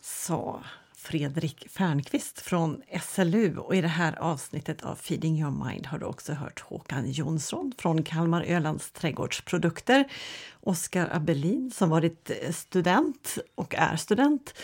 Så 0.00 0.62
Fredrik 1.04 1.68
Fernqvist 1.70 2.40
från 2.40 2.82
SLU 3.02 3.56
och 3.58 3.74
i 3.74 3.80
det 3.80 3.88
här 3.88 4.18
avsnittet 4.18 4.82
av 4.82 4.94
Feeding 4.94 5.40
your 5.40 5.66
mind 5.68 5.86
har 5.86 5.98
du 5.98 6.06
också 6.06 6.32
hört 6.32 6.60
Håkan 6.60 7.10
Jonsson 7.10 7.72
från 7.78 8.02
Kalmar 8.02 8.42
Ölands 8.42 8.90
trädgårdsprodukter, 8.90 10.04
Oskar 10.60 11.08
Abelin 11.12 11.70
som 11.70 11.90
varit 11.90 12.30
eh, 12.30 12.52
student 12.52 13.38
och 13.54 13.74
är 13.74 13.96
student, 13.96 14.54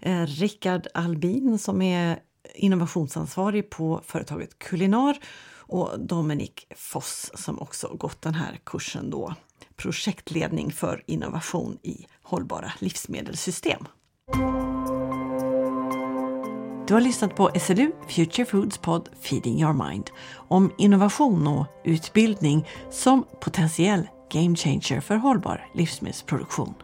eh, 0.00 0.26
Rickard 0.26 0.86
Albin 0.94 1.58
som 1.58 1.82
är 1.82 2.18
innovationsansvarig 2.54 3.70
på 3.70 4.00
företaget 4.06 4.58
Kulinar 4.58 5.18
och 5.48 6.00
Dominik 6.00 6.66
Foss 6.76 7.30
som 7.34 7.58
också 7.58 7.88
gått 7.88 8.22
den 8.22 8.34
här 8.34 8.60
kursen 8.64 9.10
då, 9.10 9.34
projektledning 9.76 10.72
för 10.72 11.02
innovation 11.06 11.78
i 11.82 12.06
hållbara 12.22 12.72
livsmedelssystem. 12.80 13.86
Du 16.86 16.94
har 16.94 17.00
lyssnat 17.00 17.36
på 17.36 17.50
SLU 17.60 17.92
Future 18.08 18.44
Foods 18.44 18.78
podd 18.78 19.08
Feeding 19.20 19.60
Your 19.62 19.88
Mind 19.90 20.10
om 20.48 20.72
innovation 20.78 21.46
och 21.46 21.66
utbildning 21.84 22.68
som 22.90 23.24
potentiell 23.40 24.08
game 24.32 24.56
changer 24.56 25.00
för 25.00 25.16
hållbar 25.16 25.66
livsmedelsproduktion. 25.74 26.74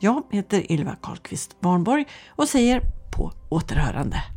Jag 0.00 0.22
heter 0.30 0.72
Ylva 0.72 0.96
Karlqvist 1.02 1.56
Warnborg 1.60 2.04
och 2.28 2.48
säger 2.48 2.82
på 3.16 3.32
återhörande. 3.48 4.33